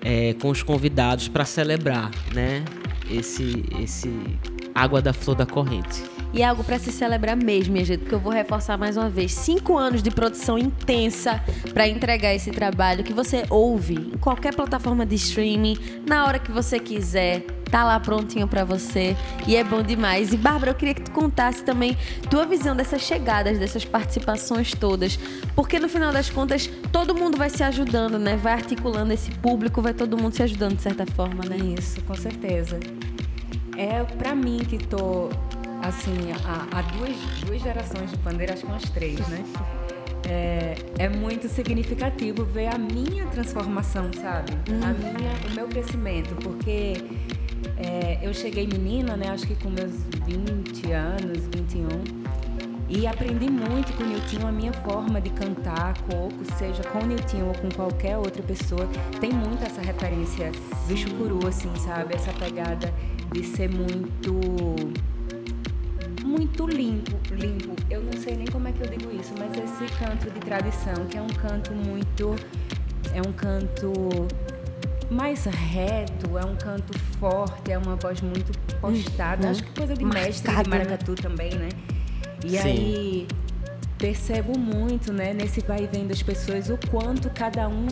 é, 0.01 0.35
com 0.35 0.51
os 0.51 0.63
convidados 0.63 1.29
para 1.29 1.45
celebrar, 1.45 2.11
né? 2.35 2.65
Esse, 3.11 3.65
esse 3.81 4.11
Água 4.75 5.01
da 5.01 5.13
Flor 5.13 5.37
da 5.37 5.47
Corrente. 5.47 6.03
E 6.35 6.43
é 6.43 6.47
algo 6.47 6.65
pra 6.65 6.81
se 6.81 6.91
celebrar 6.91 7.37
mesmo, 7.37 7.75
minha 7.75 7.85
gente, 7.85 8.01
porque 8.01 8.15
eu 8.17 8.19
vou 8.19 8.33
reforçar 8.33 8.77
mais 8.77 8.97
uma 8.97 9.09
vez. 9.09 9.31
Cinco 9.33 9.79
anos 9.79 10.03
de 10.03 10.11
produção 10.11 10.59
intensa 10.59 11.41
pra 11.73 11.87
entregar 11.87 12.35
esse 12.35 12.51
trabalho 12.51 13.05
que 13.05 13.13
você 13.13 13.45
ouve 13.49 13.95
em 13.95 14.19
qualquer 14.19 14.53
plataforma 14.53 15.07
de 15.07 15.15
streaming, 15.15 15.79
na 16.05 16.27
hora 16.27 16.41
que 16.41 16.51
você 16.51 16.81
quiser. 16.81 17.43
Tá 17.71 17.85
lá 17.85 17.99
prontinho 18.01 18.49
pra 18.49 18.65
você 18.65 19.17
e 19.47 19.55
é 19.55 19.63
bom 19.63 19.81
demais. 19.81 20.33
E 20.33 20.37
Bárbara, 20.37 20.73
eu 20.73 20.75
queria 20.75 20.95
que 20.95 21.03
tu 21.03 21.13
contasse 21.13 21.63
também 21.63 21.97
tua 22.29 22.45
visão 22.45 22.75
dessas 22.75 23.03
chegadas, 23.03 23.59
dessas 23.59 23.85
participações 23.85 24.73
todas, 24.73 25.17
porque 25.55 25.79
no 25.79 25.89
final 25.89 26.13
das 26.13 26.31
contas 26.31 26.69
todo 26.91 27.15
mundo 27.15 27.37
vai 27.37 27.51
se 27.51 27.63
ajudando, 27.63 28.19
né? 28.19 28.37
Vai 28.37 28.55
articulando 28.55 29.13
esse 29.13 29.31
público, 29.31 29.81
vai 29.81 29.95
todo 29.95 30.19
mundo 30.19 30.35
se 30.35 30.43
ajudando 30.43 30.77
de 30.77 30.83
certa 30.83 31.07
forma, 31.07 31.45
né? 31.45 31.57
Isso, 31.79 32.03
com 32.03 32.15
certeza. 32.15 32.79
É 33.77 34.05
pra 34.05 34.35
mim 34.37 34.59
que 34.59 34.79
tô, 34.79 35.31
assim, 35.89 36.33
há, 36.45 36.79
há 36.79 36.83
duas, 36.83 37.17
duas 37.45 37.63
gerações 37.63 38.11
de 38.11 38.17
pandeiro, 38.19 38.53
acho 38.53 38.63
que 38.63 38.69
umas 38.69 38.89
três, 38.91 39.19
né? 39.29 39.45
É, 40.27 40.75
é 40.99 41.09
muito 41.09 41.49
significativo 41.49 42.45
ver 42.45 42.69
a 42.69 42.79
minha 42.79 43.27
transformação, 43.27 44.11
sabe? 44.15 44.53
A 44.83 44.93
minha, 44.93 45.33
o 45.51 45.55
meu 45.55 45.69
crescimento, 45.69 46.35
porque 46.37 46.95
é, 47.77 48.19
eu 48.23 48.33
cheguei 48.33 48.67
menina, 48.67 49.17
né? 49.17 49.29
Acho 49.29 49.47
que 49.47 49.57
com 49.57 49.69
meus 49.69 49.93
20 50.27 50.93
anos, 50.93 51.47
21. 51.55 52.25
E 52.89 53.07
aprendi 53.07 53.51
muito 53.51 53.93
com 53.95 54.05
o 54.05 54.07
Niltinho 54.07 54.47
a 54.47 54.53
minha 54.53 54.73
forma 54.73 55.21
de 55.21 55.31
cantar 55.31 55.95
coco, 56.03 56.45
seja 56.57 56.83
com 56.85 57.01
o 57.01 57.07
Niltinho 57.07 57.47
ou 57.49 57.55
com 57.55 57.69
qualquer 57.71 58.17
outra 58.17 58.43
pessoa. 58.43 58.87
Tem 59.21 59.33
muito 59.33 59.65
essa 59.65 59.81
referência 59.81 60.53
do 60.87 60.97
chucuru, 60.97 61.47
assim, 61.47 61.75
sabe? 61.77 62.15
Essa 62.15 62.33
pegada 62.33 62.93
de 63.33 63.45
ser 63.45 63.71
muito. 63.71 64.35
Muito 66.37 66.67
limpo, 66.67 67.13
limpo. 67.31 67.77
Eu 67.89 68.03
não 68.03 68.13
sei 68.15 68.35
nem 68.35 68.47
como 68.47 68.67
é 68.67 68.73
que 68.73 68.83
eu 68.83 68.89
digo 68.89 69.09
isso, 69.13 69.33
mas 69.39 69.53
esse 69.53 69.87
canto 69.99 70.29
de 70.29 70.41
tradição, 70.41 71.07
que 71.09 71.17
é 71.17 71.23
um 71.23 71.29
canto 71.29 71.73
muito. 71.73 72.35
É 73.15 73.21
um 73.21 73.33
canto 73.33 73.93
mais 75.09 75.45
reto, 75.45 76.37
é 76.37 76.45
um 76.45 76.57
canto 76.57 76.99
forte, 77.21 77.71
é 77.71 77.79
uma 77.79 77.95
voz 77.95 78.21
muito 78.21 78.51
postada. 78.81 79.51
Acho 79.51 79.63
que 79.63 79.71
coisa 79.79 79.95
de 79.95 80.05
mestre 80.05 80.51
de 80.51 80.57
né? 80.57 80.65
maracatu 80.67 81.15
também, 81.15 81.55
né? 81.55 81.69
E 82.45 82.51
Sim. 82.51 82.59
aí 82.59 83.29
percebo 83.97 84.59
muito, 84.59 85.13
né, 85.13 85.33
nesse 85.33 85.61
vai 85.61 85.85
e 85.85 85.87
vem 85.87 86.07
das 86.07 86.21
pessoas, 86.21 86.69
o 86.69 86.77
quanto 86.91 87.31
cada 87.31 87.69
um 87.69 87.87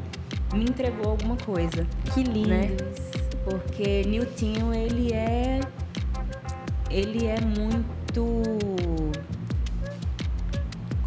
me 0.53 0.65
entregou 0.65 1.13
alguma 1.13 1.37
coisa. 1.37 1.87
Que 2.13 2.25
lindo. 2.25 2.49
Né? 2.49 2.77
Porque 3.45 4.03
Niltinho, 4.03 4.75
ele 4.75 5.13
é. 5.13 5.61
Ele 6.91 7.27
é 7.27 7.41
muito. 7.41 8.02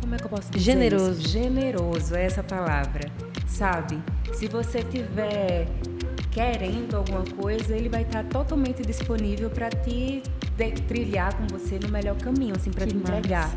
Como 0.01 0.13
é 0.13 0.17
que 0.17 0.25
eu 0.25 0.29
posso 0.29 0.51
dizer? 0.51 0.63
Generoso. 0.63 1.19
isso? 1.19 1.29
Generoso, 1.29 2.15
é 2.15 2.25
essa 2.25 2.43
palavra. 2.43 3.09
Sabe? 3.47 4.01
Se 4.33 4.47
você 4.47 4.83
tiver 4.83 5.67
querendo 6.31 6.97
alguma 6.97 7.23
coisa, 7.23 7.75
ele 7.75 7.87
vai 7.87 8.01
estar 8.01 8.23
totalmente 8.25 8.81
disponível 8.81 9.49
para 9.49 9.69
te 9.69 10.21
trilhar 10.87 11.33
com 11.33 11.47
você 11.47 11.79
no 11.79 11.87
melhor 11.87 12.17
caminho, 12.17 12.55
assim, 12.55 12.71
para 12.71 12.85
te 12.85 12.95
entregar. 12.95 13.49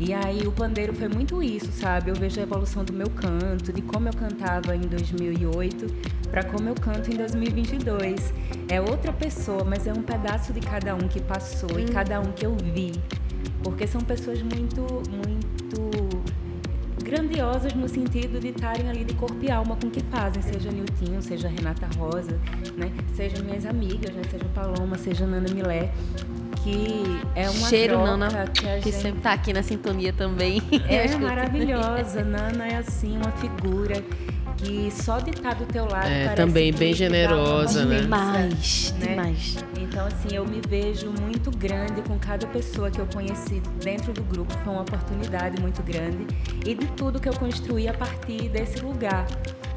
E 0.00 0.14
aí 0.14 0.46
o 0.46 0.52
pandeiro 0.52 0.94
foi 0.94 1.08
muito 1.08 1.42
isso, 1.42 1.70
sabe? 1.72 2.10
Eu 2.10 2.14
vejo 2.14 2.40
a 2.40 2.42
evolução 2.42 2.82
do 2.82 2.90
meu 2.90 3.10
canto, 3.10 3.70
de 3.70 3.82
como 3.82 4.08
eu 4.08 4.14
cantava 4.14 4.74
em 4.74 4.80
2008 4.80 5.86
para 6.30 6.42
como 6.42 6.70
eu 6.70 6.74
canto 6.74 7.12
em 7.12 7.16
2022. 7.18 8.32
É 8.70 8.80
outra 8.80 9.12
pessoa, 9.12 9.62
mas 9.62 9.86
é 9.86 9.92
um 9.92 10.02
pedaço 10.02 10.54
de 10.54 10.60
cada 10.60 10.94
um 10.94 11.06
que 11.06 11.20
passou 11.20 11.78
e 11.78 11.84
cada 11.84 12.18
um 12.18 12.32
que 12.32 12.46
eu 12.46 12.56
vi. 12.56 12.92
Porque 13.62 13.86
são 13.86 14.00
pessoas 14.00 14.40
muito, 14.40 14.80
muito 15.10 15.90
grandiosas 17.04 17.74
no 17.74 17.86
sentido 17.86 18.40
de 18.40 18.48
estarem 18.48 18.88
ali 18.88 19.04
de 19.04 19.12
corpo 19.14 19.36
e 19.42 19.50
alma 19.50 19.76
com 19.76 19.88
o 19.88 19.90
que 19.90 20.02
fazem, 20.04 20.40
seja 20.40 20.70
Niltinho, 20.70 21.20
seja 21.20 21.48
Renata 21.48 21.86
Rosa, 21.98 22.40
né? 22.76 22.90
Seja 23.14 23.42
minhas 23.42 23.66
amigas, 23.66 24.14
né? 24.14 24.22
Seja 24.30 24.46
Paloma, 24.54 24.96
seja 24.96 25.26
Nana 25.26 25.52
Milé, 25.52 25.92
que 26.62 27.20
é 27.34 27.48
uma 27.50 27.68
Cheiro, 27.68 27.94
troca 27.94 28.16
Nana, 28.16 28.46
que 28.48 28.66
a 28.68 28.78
que 28.78 28.90
gente 28.90 28.92
sempre 28.92 29.20
tá 29.20 29.32
aqui 29.32 29.52
na 29.52 29.62
sintonia 29.62 30.12
também. 30.12 30.62
é 30.88 31.08
maravilhosa. 31.16 32.22
Nana 32.22 32.66
é 32.66 32.76
assim 32.76 33.16
uma 33.16 33.30
figura 33.32 34.02
que 34.56 34.90
só 34.90 35.18
de 35.18 35.30
estar 35.30 35.54
do 35.54 35.64
teu 35.64 35.86
lado 35.86 36.06
É, 36.06 36.24
parece 36.26 36.36
também 36.36 36.72
bem 36.72 36.92
generosa, 36.92 37.84
né? 37.86 38.00
Demais, 38.02 38.94
né? 38.98 39.08
demais. 39.08 39.56
Então, 39.80 40.06
assim, 40.06 40.36
eu 40.36 40.44
me 40.46 40.60
vejo 40.68 41.10
muito 41.20 41.50
grande 41.50 42.02
com 42.02 42.18
cada 42.18 42.46
pessoa 42.46 42.90
que 42.90 42.98
eu 43.00 43.06
conheci 43.06 43.62
dentro 43.82 44.12
do 44.12 44.22
grupo. 44.22 44.52
Foi 44.62 44.72
uma 44.72 44.82
oportunidade 44.82 45.60
muito 45.60 45.82
grande. 45.82 46.26
E 46.66 46.74
de 46.74 46.86
tudo 46.88 47.18
que 47.18 47.28
eu 47.28 47.34
construí 47.34 47.88
a 47.88 47.94
partir 47.94 48.48
desse 48.50 48.80
lugar, 48.80 49.26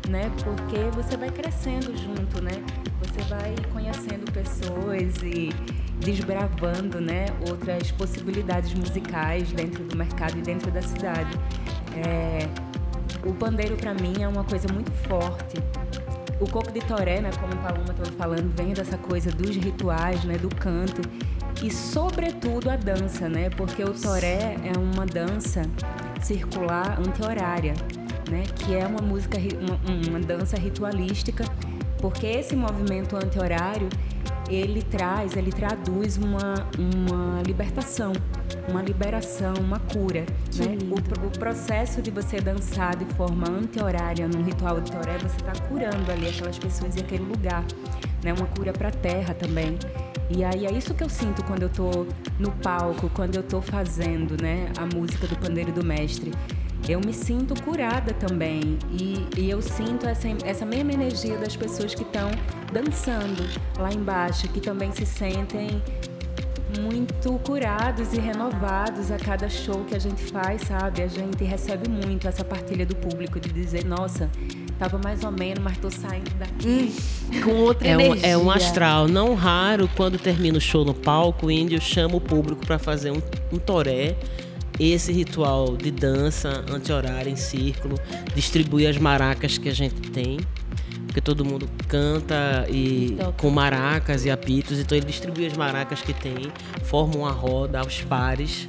né? 0.09 0.31
Porque 0.43 0.77
você 0.95 1.17
vai 1.17 1.29
crescendo 1.29 1.95
junto, 1.97 2.41
né? 2.41 2.51
Você 2.99 3.21
vai 3.29 3.55
conhecendo 3.71 4.31
pessoas 4.31 5.21
e 5.23 5.49
desbravando, 5.99 6.99
né? 6.99 7.25
Outras 7.49 7.91
possibilidades 7.91 8.73
musicais 8.73 9.51
dentro 9.51 9.83
do 9.83 9.95
mercado 9.95 10.37
e 10.37 10.41
dentro 10.41 10.71
da 10.71 10.81
cidade. 10.81 11.37
É, 11.95 12.47
o 13.25 13.33
pandeiro, 13.33 13.75
para 13.77 13.93
mim, 13.93 14.21
é 14.21 14.27
uma 14.27 14.43
coisa 14.43 14.67
muito 14.73 14.91
forte 15.07 15.61
o 16.43 16.49
coco 16.49 16.71
de 16.71 16.81
toré, 16.81 17.21
né, 17.21 17.29
como 17.39 17.55
Paloma 17.57 17.91
estava 17.91 18.11
falando, 18.17 18.53
vem 18.55 18.73
dessa 18.73 18.97
coisa 18.97 19.31
dos 19.31 19.55
rituais, 19.55 20.23
né, 20.25 20.37
do 20.37 20.53
canto 20.53 21.01
e 21.63 21.71
sobretudo 21.71 22.69
a 22.69 22.75
dança, 22.75 23.29
né, 23.29 23.49
porque 23.51 23.83
o 23.83 23.93
toré 23.93 24.57
é 24.63 24.77
uma 24.77 25.05
dança 25.05 25.61
circular 26.21 26.99
anti-horária, 26.99 27.73
né, 28.29 28.43
que 28.55 28.75
é 28.75 28.86
uma 28.86 29.01
música, 29.01 29.38
uma, 29.38 30.09
uma 30.09 30.19
dança 30.19 30.57
ritualística, 30.57 31.45
porque 31.99 32.27
esse 32.27 32.55
movimento 32.55 33.15
anti-horário 33.15 33.88
ele 34.49 34.81
traz, 34.81 35.36
ele 35.36 35.51
traduz 35.51 36.17
uma, 36.17 36.67
uma 36.77 37.41
libertação, 37.43 38.12
uma 38.67 38.81
liberação, 38.81 39.53
uma 39.59 39.79
cura. 39.79 40.25
Né? 40.55 40.77
O, 40.91 41.27
o 41.27 41.31
processo 41.31 42.01
de 42.01 42.12
você 42.12 42.39
dançar 42.39 42.95
de 42.95 43.05
forma 43.15 43.49
anti-horária 43.49 44.27
num 44.27 44.43
ritual 44.43 44.81
de 44.81 44.91
toré, 44.91 45.17
você 45.17 45.38
está 45.38 45.53
curando 45.67 46.12
ali 46.12 46.27
aquelas 46.27 46.57
pessoas 46.57 46.95
e 46.95 46.99
aquele 46.99 47.23
lugar. 47.23 47.63
Né? 48.23 48.33
Uma 48.33 48.47
cura 48.47 48.73
para 48.73 48.89
a 48.89 48.91
terra 48.91 49.33
também. 49.33 49.77
E 50.29 50.43
aí 50.43 50.65
é 50.65 50.71
isso 50.71 50.93
que 50.93 51.03
eu 51.03 51.09
sinto 51.09 51.43
quando 51.45 51.63
eu 51.63 51.69
tô 51.69 52.05
no 52.39 52.51
palco, 52.51 53.09
quando 53.13 53.36
eu 53.36 53.43
tô 53.43 53.62
fazendo 53.62 54.41
né, 54.41 54.71
a 54.77 54.86
música 54.95 55.27
do 55.27 55.36
Pandeiro 55.38 55.71
do 55.71 55.86
Mestre. 55.86 56.31
Eu 56.88 57.00
me 57.00 57.13
sinto 57.13 57.54
curada 57.63 58.13
também. 58.13 58.78
E, 58.91 59.26
e 59.38 59.50
eu 59.50 59.62
sinto 59.62 60.06
essa, 60.08 60.28
essa 60.43 60.65
mesma 60.65 60.91
energia 60.93 61.38
das 61.38 61.56
pessoas 61.56 61.96
que 61.96 62.04
estão 62.04 62.30
dançando 62.72 63.43
lá 63.80 63.91
embaixo, 63.93 64.48
que 64.50 64.60
também 64.60 64.91
se 64.91 65.06
sentem 65.06 65.82
muito 66.82 67.39
curados 67.46 68.13
e 68.13 68.19
renovados 68.19 69.12
a 69.12 69.17
cada 69.17 69.48
show 69.48 69.84
que 69.86 69.96
a 69.96 70.00
gente 70.00 70.24
faz, 70.24 70.62
sabe? 70.63 71.04
A 71.04 71.08
gente 71.08 71.43
recebe 71.43 71.88
muito 71.88 72.28
essa 72.28 72.43
partilha 72.43 72.86
do 72.86 72.96
público 72.96 73.39
de 73.39 73.50
dizer, 73.50 73.86
nossa, 73.86 74.30
tava 74.80 74.98
mais 74.98 75.24
ou 75.24 75.32
menos, 75.32 75.60
mas 75.63 75.78
tô 75.78 75.91
saindo 75.91 76.32
daqui. 76.38 76.93
Com 77.43 77.52
outra 77.58 77.88
É 77.88 77.96
um, 77.96 78.02
energia. 78.02 78.28
é 78.28 78.38
um 78.38 78.50
astral. 78.50 79.08
Não 79.08 79.36
raro, 79.36 79.88
quando 79.96 80.17
termina 80.17 80.58
o 80.58 80.62
show 80.62 80.84
no 80.84 80.93
palco, 80.96 81.46
o 81.46 81.52
índio 81.52 81.80
chama 81.80 82.15
o 82.15 82.22
público 82.22 82.65
para 82.65 82.80
fazer 82.80 83.12
um, 83.12 83.22
um 83.52 83.60
toré. 83.60 84.15
Esse 84.79 85.12
ritual 85.12 85.77
de 85.77 85.91
dança 85.91 86.63
anti-horária 86.69 87.29
em 87.29 87.36
círculo, 87.36 87.99
distribui 88.36 88.88
as 88.88 88.97
maracas 88.97 89.57
que 89.57 89.69
a 89.69 89.73
gente 89.73 90.09
tem, 90.09 90.39
porque 91.05 91.21
todo 91.21 91.45
mundo 91.45 91.69
canta 91.88 92.65
e 92.69 93.15
com 93.38 93.51
maracas 93.51 94.25
e 94.25 94.31
apitos, 94.31 94.79
então 94.79 94.97
ele 94.97 95.05
distribui 95.05 95.45
as 95.45 95.55
maracas 95.55 96.01
que 96.01 96.12
tem, 96.12 96.51
forma 96.83 97.15
uma 97.15 97.31
roda 97.31 97.79
aos 97.79 98.01
pares 98.01 98.67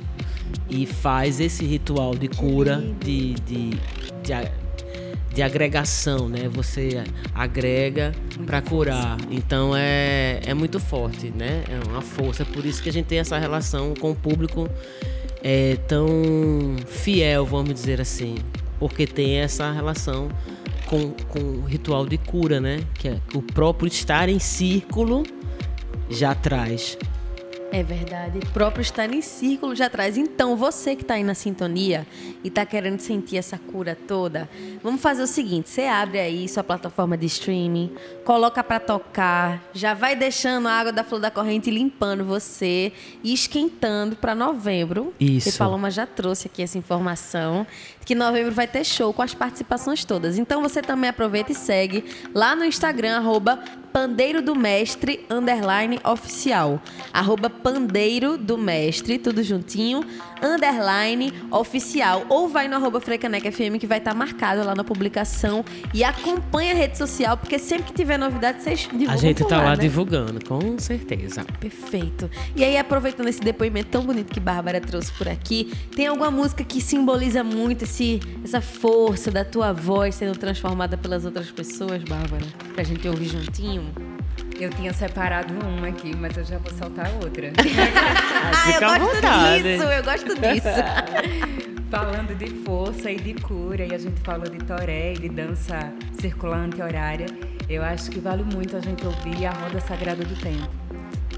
e 0.69 0.85
faz 0.85 1.41
esse 1.41 1.65
ritual 1.65 2.15
de 2.15 2.29
cura, 2.29 2.85
de, 3.01 3.35
de, 3.35 3.71
de, 3.71 4.33
de 5.35 5.43
agregação, 5.43 6.29
né? 6.29 6.49
Você 6.51 7.03
agrega 7.35 8.15
para 8.45 8.61
curar. 8.61 9.17
Então 9.31 9.75
é, 9.75 10.41
é 10.45 10.53
muito 10.53 10.79
forte, 10.79 11.31
né? 11.31 11.65
É 11.69 11.89
uma 11.89 12.03
força. 12.03 12.45
Por 12.45 12.67
isso 12.67 12.83
que 12.83 12.91
a 12.91 12.93
gente 12.93 13.07
tem 13.07 13.19
essa 13.19 13.39
relação 13.39 13.95
com 13.95 14.11
o 14.11 14.15
público 14.15 14.69
é, 15.47 15.77
tão 15.87 16.09
fiel, 16.87 17.45
vamos 17.45 17.75
dizer 17.75 18.01
assim. 18.01 18.37
Porque 18.79 19.07
tem 19.07 19.37
essa 19.37 19.71
relação 19.71 20.31
com, 20.87 21.11
com 21.29 21.39
o 21.39 21.65
ritual 21.65 22.07
de 22.07 22.17
cura, 22.17 22.59
né? 22.59 22.83
Que, 22.95 23.09
é, 23.09 23.21
que 23.29 23.37
o 23.37 23.43
próprio 23.43 23.87
estar 23.87 24.31
em 24.31 24.39
círculo 24.39 25.23
já 26.09 26.35
traz. 26.35 26.97
É 27.75 27.83
verdade. 27.83 28.39
O 28.39 28.47
próprio 28.53 28.83
estar 28.83 29.13
em 29.13 29.21
círculo 29.21 29.75
já 29.75 29.91
traz. 29.91 30.17
Então, 30.17 30.57
você 30.57 30.95
que 30.95 31.03
está 31.03 31.15
aí 31.15 31.25
na 31.25 31.35
sintonia 31.35 32.07
e 32.45 32.47
está 32.47 32.65
querendo 32.65 33.01
sentir 33.01 33.37
essa 33.37 33.59
cura 33.59 33.99
toda, 34.07 34.49
vamos 34.81 35.01
fazer 35.01 35.25
o 35.25 35.27
seguinte: 35.27 35.69
você 35.69 35.83
abre 35.83 36.21
aí 36.21 36.49
sua 36.49 36.63
plataforma 36.63 37.19
de 37.19 37.27
streaming, 37.27 37.93
coloca 38.25 38.63
para 38.63 38.79
tocar, 38.79 39.61
já 39.73 39.93
vai 39.93 40.15
deixando 40.15 40.69
a 40.69 40.73
água 40.73 40.93
da 40.93 41.03
flor 41.03 41.21
da 41.21 41.33
corrente 41.33 41.69
limpando 41.69 42.25
você 42.25 42.93
e 43.25 43.35
esquentando 43.35 44.15
para 44.15 44.37
novembro. 44.37 45.13
Isso. 45.19 45.49
E 45.49 45.53
Paloma 45.53 45.91
já 45.91 46.07
trouxe 46.07 46.47
aqui 46.47 46.63
essa 46.63 46.79
informação 46.79 47.67
que 48.05 48.15
novembro 48.15 48.53
vai 48.53 48.67
ter 48.67 48.85
show 48.85 49.13
com 49.13 49.23
as 49.23 49.35
participações 49.35 50.05
todas. 50.05 50.39
Então 50.39 50.63
você 50.63 50.83
também 50.83 51.11
aproveita 51.11 51.53
e 51.53 51.55
segue 51.55 52.05
lá 52.35 52.55
no 52.55 52.65
Instagram, 52.65 53.17
arroba 53.17 53.59
Pandeiro 53.93 54.43
do 54.43 54.57
Mestre, 54.57 55.25
underline 55.31 56.01
oficial. 56.05 56.83
Arroba 57.13 57.49
Pandeiro 57.49 58.37
do 58.37 58.59
Mestre, 58.59 59.19
tudo 59.19 59.43
juntinho, 59.43 60.05
underline 60.45 61.33
oficial. 61.51 62.25
Ou 62.29 62.49
vai 62.49 62.69
no 62.69 62.77
arroba 62.77 63.01
Frecaneca 63.01 63.51
FM 63.51 63.79
que 63.81 63.87
vai 63.87 63.99
estar 63.99 64.15
marcado 64.15 64.65
lá 64.65 64.75
na 64.75 64.85
publicação. 64.85 65.65
E 65.93 66.05
acompanha 66.05 66.73
a 66.73 66.77
rede 66.77 66.99
social, 66.99 67.37
porque 67.37 67.59
sempre 67.59 67.87
que 67.87 67.93
tiver 67.93 68.19
novidade, 68.19 68.63
vocês 68.63 68.81
divulgam 68.81 69.15
A 69.15 69.17
gente 69.17 69.43
por 69.43 69.49
tá 69.49 69.59
lá 69.59 69.71
né? 69.71 69.77
divulgando, 69.77 70.45
com 70.45 70.79
certeza. 70.79 71.45
Perfeito. 71.59 72.31
E 72.55 72.63
aí, 72.63 72.77
aproveitando 72.77 73.29
esse 73.29 73.41
depoimento 73.41 73.91
tão 73.91 74.05
bonito 74.05 74.33
que 74.33 74.41
Bárbara 74.41 74.81
trouxe 74.81 75.13
por 75.13 75.29
aqui, 75.29 75.73
tem 75.95 76.07
alguma 76.07 76.31
música 76.31 76.63
que 76.63 76.81
simboliza 76.81 77.43
muito 77.43 77.85
esse, 77.85 78.21
essa 78.45 78.61
força 78.61 79.31
da 79.31 79.45
tua 79.45 79.73
voz 79.73 80.15
sendo 80.15 80.37
transformada 80.39 80.97
pelas 80.97 81.25
outras 81.25 81.51
pessoas, 81.51 82.03
Bárbara? 82.05 82.45
Pra 82.75 82.85
gente 82.85 83.07
ouvir 83.09 83.27
juntinho? 83.27 84.14
Eu 84.65 84.71
tinha 84.71 84.95
separado 84.95 85.53
uma 85.53 85.89
aqui, 85.89 86.17
mas 86.17 86.35
eu 86.39 86.45
já 86.45 86.57
vou 86.57 86.73
soltar 86.73 87.11
outra. 87.23 87.53
Ah, 88.47 88.73
Fica 88.73 88.87
à 88.87 88.95
eu 88.95 89.01
gosto 89.01 89.15
vontade. 89.15 89.63
disso, 89.63 89.83
eu 89.83 90.05
gosto 90.05 90.35
disso. 90.35 91.79
Falando 91.91 92.35
de 92.35 92.47
força 92.65 93.11
e 93.11 93.17
de 93.17 93.35
cura, 93.35 93.85
e 93.85 93.95
a 93.95 93.99
gente 93.99 94.21
falou 94.23 94.49
de 94.49 94.59
toré 94.59 95.13
e 95.13 95.19
de 95.19 95.29
dança 95.29 95.93
circular 96.19 96.59
anti-horária, 96.59 97.27
eu 97.69 97.83
acho 97.83 98.11
que 98.11 98.21
vale 98.21 98.43
muito 98.43 98.77
a 98.77 98.81
gente 98.81 99.05
ouvir 99.07 99.47
a 99.47 99.51
Roda 99.51 99.81
Sagrada 99.81 100.25
do 100.25 100.35
Tempo. 100.37 100.69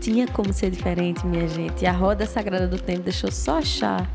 Tinha 0.01 0.27
como 0.29 0.53
ser 0.53 0.71
diferente, 0.71 1.27
minha 1.27 1.49
gente. 1.49 1.83
E 1.83 1.87
a 1.87 1.93
roda 1.93 2.27
sagrada 2.27 2.69
do 2.69 2.79
tempo, 2.79 3.03
deixa 3.03 3.27
eu 3.27 3.33
só 3.33 3.59
achar 3.59 4.09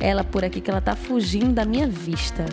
ela 0.00 0.24
por 0.24 0.44
aqui, 0.44 0.60
que 0.60 0.68
ela 0.70 0.80
tá 0.80 0.96
fugindo 0.96 1.52
da 1.52 1.64
minha 1.64 1.86
vista. 1.86 2.44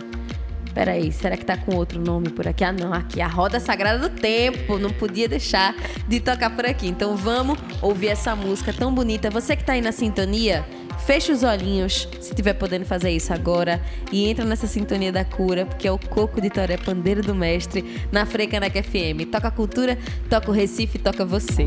Peraí, 0.76 1.10
será 1.10 1.38
que 1.38 1.44
tá 1.46 1.56
com 1.56 1.74
outro 1.74 1.98
nome 1.98 2.28
por 2.28 2.46
aqui? 2.46 2.62
Ah, 2.62 2.70
não, 2.70 2.92
aqui, 2.92 3.22
a 3.22 3.26
roda 3.26 3.58
sagrada 3.58 4.10
do 4.10 4.14
tempo. 4.14 4.78
Não 4.78 4.90
podia 4.90 5.26
deixar 5.26 5.74
de 6.06 6.20
tocar 6.20 6.54
por 6.54 6.66
aqui. 6.66 6.86
Então 6.86 7.16
vamos 7.16 7.58
ouvir 7.80 8.08
essa 8.08 8.36
música 8.36 8.74
tão 8.74 8.94
bonita. 8.94 9.30
Você 9.30 9.56
que 9.56 9.64
tá 9.64 9.72
aí 9.72 9.80
na 9.80 9.90
sintonia, 9.90 10.66
fecha 11.06 11.32
os 11.32 11.42
olhinhos, 11.42 12.06
se 12.20 12.34
tiver 12.34 12.52
podendo 12.52 12.84
fazer 12.84 13.08
isso 13.08 13.32
agora, 13.32 13.80
e 14.12 14.28
entra 14.28 14.44
nessa 14.44 14.66
sintonia 14.66 15.10
da 15.10 15.24
cura, 15.24 15.64
porque 15.64 15.88
é 15.88 15.90
o 15.90 15.98
Coco 15.98 16.42
de 16.42 16.50
Toré 16.50 16.76
Pandeiro 16.76 17.22
do 17.22 17.34
Mestre, 17.34 17.82
na 18.12 18.26
Frecaneca 18.26 18.82
FM. 18.82 19.32
Toca 19.32 19.48
a 19.48 19.50
cultura, 19.50 19.96
toca 20.28 20.50
o 20.50 20.52
Recife, 20.52 20.98
toca 20.98 21.24
você. 21.24 21.64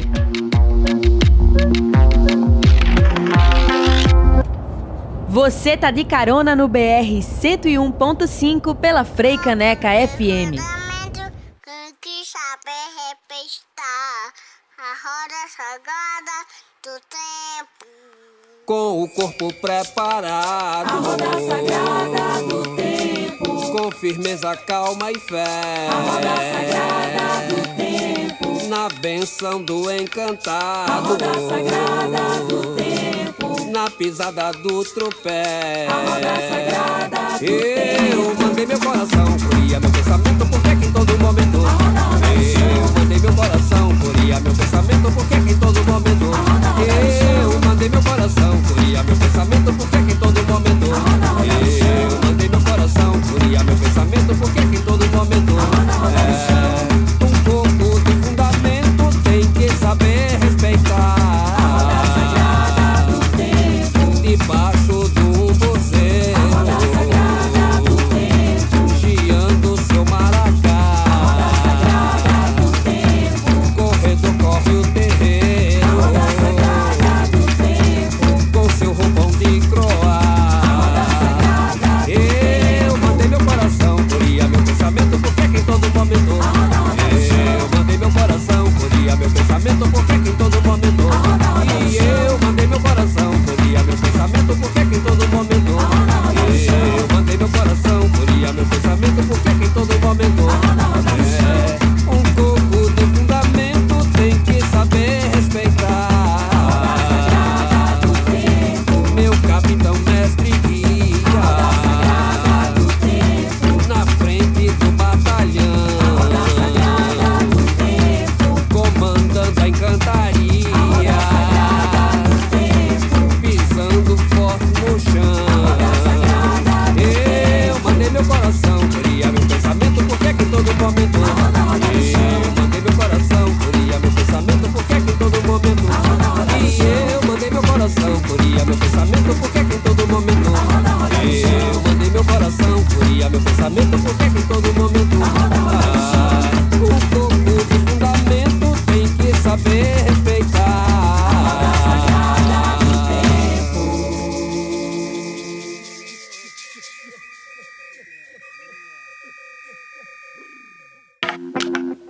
Você 5.29 5.77
tá 5.77 5.91
de 5.91 6.03
carona 6.03 6.55
no 6.55 6.67
BR 6.67 7.21
101.5 7.21 8.75
pela 8.75 9.05
Frei 9.05 9.37
Caneca 9.37 9.89
FM. 10.07 10.57
Fundamento 10.57 11.21
que 12.01 12.25
saber 12.25 12.87
respeitar 12.97 14.33
a 14.79 14.89
roda 15.05 15.47
sagrada 15.55 16.37
do 16.83 16.99
tempo. 17.11 17.85
Com 18.65 19.03
o 19.03 19.09
corpo 19.09 19.53
preparado. 19.61 20.89
A 20.89 20.95
roda 20.95 21.31
sagrada 21.47 22.47
do 22.47 22.75
tempo. 22.75 23.71
Com 23.71 23.91
firmeza, 23.91 24.57
calma 24.57 25.11
e 25.11 25.19
fé. 25.19 25.45
A 25.91 25.99
roda 26.11 26.35
sagrada 26.37 27.53
do 27.53 27.61
tempo. 27.77 28.67
Na 28.67 28.89
benção 28.99 29.61
do 29.61 29.91
encantado. 29.91 30.91
A 30.91 30.95
roda 30.95 31.33
sagrada 31.35 32.39
do 32.47 32.75
tempo. 32.75 32.88
Na 33.71 33.89
pisada 33.89 34.51
do 34.51 34.83
tropé. 34.83 35.87
Eu 37.39 38.35
mandei 38.41 38.65
meu 38.65 38.79
coração, 38.79 39.37
corria 39.37 39.79
meu 39.79 39.89
pensamento, 39.91 40.45
porque 40.47 40.75
que 40.75 40.85
em 40.87 40.91
todo 40.91 41.17
momento. 41.19 41.57
Eu 41.57 42.99
mandei 42.99 43.19
meu 43.19 43.33
coração, 43.33 43.95
corria 43.99 44.39
meu 44.39 44.53
pensamento, 44.53 45.11
porque 45.11 45.39
que 45.41 45.51
em 45.51 45.57
todo 45.57 45.83
momento. 45.83 46.31
Eu 47.43 47.59
mandei 47.61 47.89
meu 47.89 48.01
coração, 48.01 48.61
corria 48.67 49.03
meu 49.03 49.15
pensamento, 49.15 49.73
porque 49.73 49.97
que 49.97 50.13
em 50.13 50.17
todo 50.17 50.43
momento. 50.47 50.85
Eu 50.87 52.19
mandei 52.25 52.49
meu 52.49 52.61
coração, 52.61 53.21
corria 53.21 53.63
meu 53.63 53.75
pensamento, 53.75 54.35
porque 54.39 54.68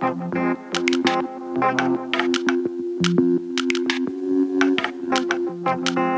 Thank 0.00 0.34
you. 5.98 6.09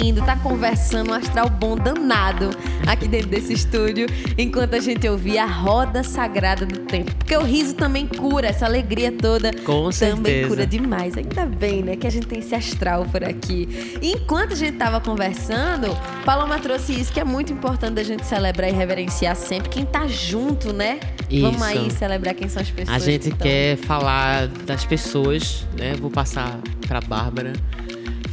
Rindo, 0.00 0.22
tá 0.24 0.34
conversando, 0.36 1.10
um 1.10 1.14
astral 1.14 1.50
bom 1.50 1.76
danado 1.76 2.50
aqui 2.86 3.06
dentro 3.06 3.28
desse 3.28 3.52
estúdio, 3.52 4.06
enquanto 4.38 4.74
a 4.74 4.80
gente 4.80 5.06
ouvia 5.06 5.44
a 5.44 5.46
roda 5.46 6.02
sagrada 6.02 6.64
do 6.64 6.78
tempo. 6.80 7.14
Porque 7.16 7.36
o 7.36 7.42
riso 7.42 7.74
também 7.74 8.06
cura, 8.06 8.48
essa 8.48 8.64
alegria 8.64 9.12
toda 9.12 9.52
Com 9.52 9.90
também 9.90 9.92
certeza. 9.92 10.48
cura 10.48 10.66
demais. 10.66 11.16
Ainda 11.16 11.44
bem, 11.44 11.82
né, 11.82 11.96
que 11.96 12.06
a 12.06 12.10
gente 12.10 12.26
tem 12.26 12.38
esse 12.38 12.54
astral 12.54 13.04
por 13.12 13.22
aqui. 13.22 13.98
E 14.00 14.12
enquanto 14.12 14.52
a 14.52 14.56
gente 14.56 14.76
tava 14.78 15.00
conversando, 15.00 15.94
Paloma 16.24 16.58
trouxe 16.58 16.98
isso 16.98 17.12
que 17.12 17.20
é 17.20 17.24
muito 17.24 17.52
importante 17.52 17.94
da 17.94 18.02
gente 18.02 18.24
celebrar 18.24 18.70
e 18.70 18.72
reverenciar 18.72 19.36
sempre 19.36 19.68
quem 19.68 19.84
tá 19.84 20.06
junto, 20.06 20.72
né? 20.72 20.98
Vamos 21.30 21.56
Isso. 21.56 21.64
aí 21.64 21.90
celebrar 21.90 22.34
quem 22.34 22.48
são 22.48 22.62
as 22.62 22.70
pessoas. 22.70 23.02
A 23.02 23.04
gente 23.04 23.30
que 23.30 23.36
quer 23.36 23.76
falar 23.76 24.48
das 24.48 24.84
pessoas, 24.84 25.66
né? 25.78 25.94
Vou 26.00 26.10
passar 26.10 26.58
pra 26.88 27.00
Bárbara. 27.00 27.52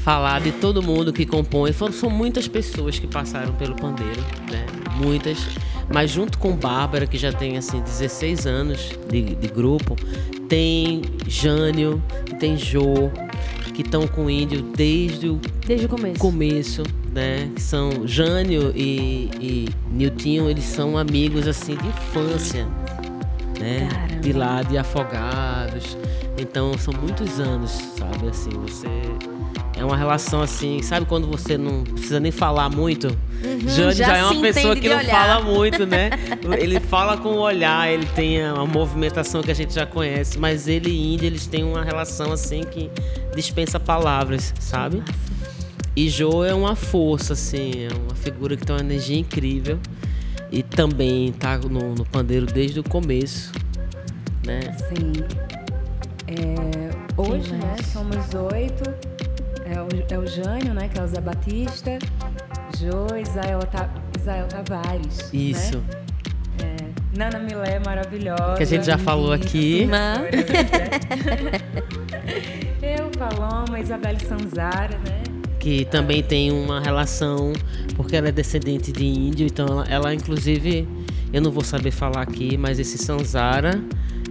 Falar 0.08 0.40
de 0.40 0.54
todo 0.54 0.82
mundo 0.82 1.12
que 1.12 1.26
compõe. 1.26 1.74
Foram- 1.74 1.92
São 1.92 2.10
muitas 2.10 2.48
pessoas 2.48 2.98
que 2.98 3.06
passaram 3.06 3.52
pelo 3.56 3.76
pandeiro, 3.76 4.22
né? 4.50 4.66
Muitas. 4.96 5.38
Mas 5.94 6.12
junto 6.12 6.38
com 6.38 6.56
Bárbara, 6.56 7.06
que 7.06 7.18
já 7.18 7.34
tem 7.34 7.58
assim 7.58 7.82
16 7.82 8.46
anos 8.48 8.92
de, 9.10 9.36
de 9.36 9.48
grupo, 9.50 9.98
tem 10.48 11.02
Jânio, 11.28 12.02
tem 12.40 12.56
Jô, 12.56 13.12
que 13.74 13.82
estão 13.82 14.08
com 14.08 14.28
o 14.28 14.30
índio 14.30 14.62
desde 14.62 15.28
o 15.28 15.42
Desde 15.66 15.88
o 15.88 15.90
começo. 15.90 16.20
começo, 16.20 16.84
né? 17.12 17.52
Que 17.54 17.62
são 17.62 18.08
Jânio 18.08 18.72
e, 18.74 19.30
e 19.42 19.70
Niltinho, 19.92 20.50
eles 20.50 20.64
são 20.64 20.98
amigos 20.98 21.50
assim 21.50 21.76
de 21.76 21.86
infância, 21.86 22.66
né? 23.60 23.90
Caramba. 23.92 24.22
De 24.22 24.32
lá 24.32 24.62
de 24.64 24.78
Afogados. 24.78 25.98
Então 26.40 26.78
são 26.78 26.94
muitos 26.94 27.42
anos, 27.42 27.72
sabe? 27.98 28.30
Assim, 28.30 28.52
você 28.52 28.88
é 29.78 29.86
uma 29.86 29.96
relação 29.96 30.42
assim, 30.42 30.82
sabe 30.82 31.06
quando 31.06 31.28
você 31.28 31.58
não 31.58 31.84
precisa 31.84 32.20
nem 32.20 32.32
falar 32.32 32.70
muito? 32.70 33.08
Jânio 33.42 33.86
Uhum, 33.88 33.92
já 33.92 33.92
já, 33.92 34.18
é 34.18 34.24
uma 34.26 34.42
pessoa 34.42 34.76
que 34.76 34.90
não 34.90 34.98
olhar. 34.98 35.12
fala 35.12 35.42
muito, 35.44 35.86
né? 35.86 36.10
ele 36.60 36.80
fala 36.80 37.18
com 37.18 37.30
o 37.30 37.40
olhar, 37.40 37.92
ele 37.92 38.06
tem 38.08 38.44
uma 38.52 38.66
movimentação 38.66 39.42
que 39.44 39.52
a 39.52 39.54
gente 39.54 39.74
já 39.74 39.86
conhece, 39.86 40.40
mas 40.40 40.68
ele 40.68 40.90
e 40.90 41.14
Índia, 41.14 41.28
eles 41.28 41.46
têm 41.46 41.64
uma 41.64 41.84
relação 41.84 42.32
assim 42.32 42.62
que 42.64 42.90
dispensa 43.36 43.80
palavras, 43.80 44.54
sabe? 44.60 45.04
E 45.96 46.10
Jô 46.10 46.44
é 46.44 46.54
uma 46.54 46.76
força, 46.76 47.34
assim, 47.34 47.72
é 47.86 47.90
uma 47.94 48.16
figura 48.16 48.56
que 48.58 48.66
tem 48.66 48.76
uma 48.76 48.82
energia 48.82 49.18
incrível. 49.18 49.80
E 50.52 50.64
também 50.64 51.32
tá 51.34 51.58
no, 51.58 51.94
no 51.94 52.06
pandeiro 52.06 52.46
desde 52.46 52.80
o 52.80 52.84
começo, 52.84 53.52
né? 54.46 54.60
Sim. 54.90 55.14
É, 56.28 56.90
hoje, 57.18 57.52
né, 57.54 57.76
somos 57.92 58.34
oito. 58.54 59.17
É 59.70 59.82
o, 59.82 59.88
é 60.10 60.18
o 60.18 60.26
Jânio, 60.26 60.74
né, 60.74 60.88
que 60.88 60.98
é 61.00 61.04
o 61.04 61.08
Zé 61.08 61.20
Batista. 61.20 62.00
Jô, 62.80 63.16
Isael, 63.18 63.60
Ta, 63.60 63.90
Isael 64.18 64.48
Tavares. 64.48 65.30
Isso. 65.34 65.80
Né? 66.60 66.64
É, 66.64 66.76
Nana 67.18 67.40
Milé, 67.40 67.80
maravilhosa. 67.86 68.56
Que 68.58 68.64
a 68.64 68.66
gente 68.66 68.86
já 68.86 68.98
falou 68.98 69.34
aqui. 69.34 69.86
Mas- 69.90 70.28
Eu, 72.82 73.10
Paloma, 73.18 73.80
Isabelle 73.80 74.20
Sanzara, 74.20 74.98
né? 75.00 75.24
Que 75.60 75.86
também 75.86 76.24
tem 76.24 76.52
uma 76.52 76.80
relação, 76.80 77.52
porque 77.96 78.16
ela 78.16 78.30
é 78.30 78.32
descendente 78.32 78.92
de 78.92 79.06
índio, 79.06 79.46
então 79.46 79.66
ela, 79.68 79.86
ela, 79.90 80.14
inclusive, 80.14 80.88
eu 81.34 81.42
não 81.42 81.52
vou 81.52 81.64
saber 81.64 81.92
falar 81.92 82.22
aqui, 82.22 82.58
mas 82.58 82.80
esse 82.80 82.98
Sanzara 82.98 83.82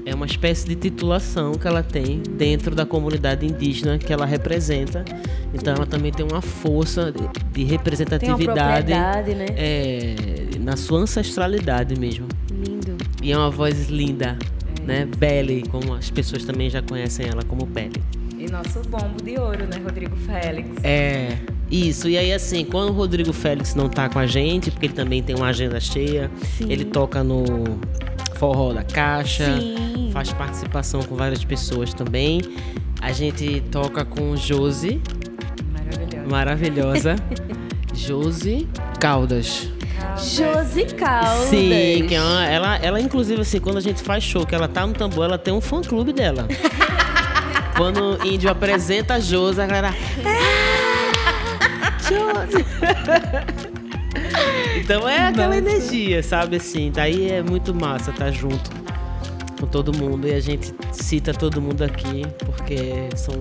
é 0.06 0.14
uma 0.14 0.24
espécie 0.24 0.68
de 0.68 0.76
titulação 0.76 1.52
que 1.54 1.66
ela 1.66 1.82
tem 1.82 2.22
dentro 2.30 2.76
da 2.76 2.86
comunidade 2.86 3.44
indígena 3.44 3.98
que 3.98 4.12
ela 4.12 4.24
representa. 4.24 5.04
Então 5.52 5.74
ela 5.74 5.84
também 5.84 6.12
tem 6.12 6.24
uma 6.24 6.40
força 6.40 7.12
de, 7.52 7.64
representatividade 7.64 9.34
né? 9.34 9.46
é, 9.56 10.14
na 10.60 10.76
sua 10.76 11.00
ancestralidade 11.00 11.98
mesmo. 11.98 12.28
Lindo. 12.52 12.96
E 13.20 13.32
é 13.32 13.36
uma 13.36 13.50
voz 13.50 13.88
linda, 13.88 14.38
né? 14.84 15.08
Belly, 15.18 15.64
como 15.68 15.94
as 15.94 16.08
pessoas 16.08 16.44
também 16.44 16.70
já 16.70 16.80
conhecem 16.80 17.26
ela 17.26 17.42
como 17.42 17.66
Belly. 17.66 18.00
E 18.38 18.48
nosso 18.48 18.80
bombo 18.88 19.20
de 19.24 19.36
ouro, 19.40 19.66
né, 19.66 19.80
Rodrigo 19.82 20.14
Félix. 20.18 20.68
É, 20.84 21.36
Isso, 21.68 22.08
e 22.08 22.16
aí 22.16 22.32
assim, 22.32 22.64
quando 22.64 22.90
o 22.90 22.92
Rodrigo 22.92 23.32
Félix 23.32 23.74
não 23.74 23.88
tá 23.88 24.08
com 24.08 24.20
a 24.20 24.26
gente, 24.26 24.70
porque 24.70 24.86
ele 24.86 24.94
também 24.94 25.20
tem 25.20 25.34
uma 25.34 25.48
agenda 25.48 25.80
cheia, 25.80 26.30
ele 26.60 26.84
toca 26.84 27.24
no 27.24 27.44
Forró 28.36 28.72
da 28.72 28.82
Caixa, 28.82 29.56
Sim. 29.58 30.10
faz 30.12 30.32
participação 30.32 31.02
com 31.02 31.16
várias 31.16 31.44
pessoas 31.44 31.92
também. 31.94 32.40
A 33.00 33.12
gente 33.12 33.60
toca 33.70 34.04
com 34.04 34.36
Josi, 34.36 35.00
Maravilhoso. 35.72 36.30
maravilhosa. 36.30 37.16
Josi 37.94 38.68
Caldas. 39.00 39.68
Josi 40.18 40.84
Caldas. 40.94 41.48
Sim, 41.48 42.04
que 42.08 42.14
é 42.14 42.54
ela, 42.54 42.76
ela, 42.76 43.00
inclusive, 43.00 43.40
assim, 43.40 43.58
quando 43.60 43.78
a 43.78 43.80
gente 43.80 44.02
faz 44.02 44.22
show, 44.24 44.46
que 44.46 44.54
ela 44.54 44.68
tá 44.68 44.86
no 44.86 44.92
tambor, 44.92 45.24
ela 45.24 45.38
tem 45.38 45.52
um 45.52 45.60
fã 45.60 45.80
clube 45.80 46.12
dela. 46.12 46.46
quando 47.76 48.18
o 48.22 48.26
índio 48.26 48.50
apresenta 48.50 49.14
a 49.14 49.20
Josi, 49.20 49.60
a 49.60 49.66
galera. 49.66 49.94
"Ah, 50.24 51.96
Josi! 52.02 52.64
então 54.76 55.08
é 55.08 55.28
aquela 55.28 55.56
energia, 55.56 56.22
sabe 56.22 56.56
assim? 56.56 56.90
Daí 56.92 57.30
é 57.30 57.42
muito 57.42 57.74
massa 57.74 58.10
estar 58.10 58.30
junto 58.30 58.70
com 59.58 59.66
todo 59.66 59.96
mundo 59.96 60.28
e 60.28 60.34
a 60.34 60.40
gente 60.40 60.74
cita 60.92 61.32
todo 61.32 61.60
mundo 61.60 61.82
aqui 61.82 62.22
porque 62.44 63.08
são, 63.16 63.34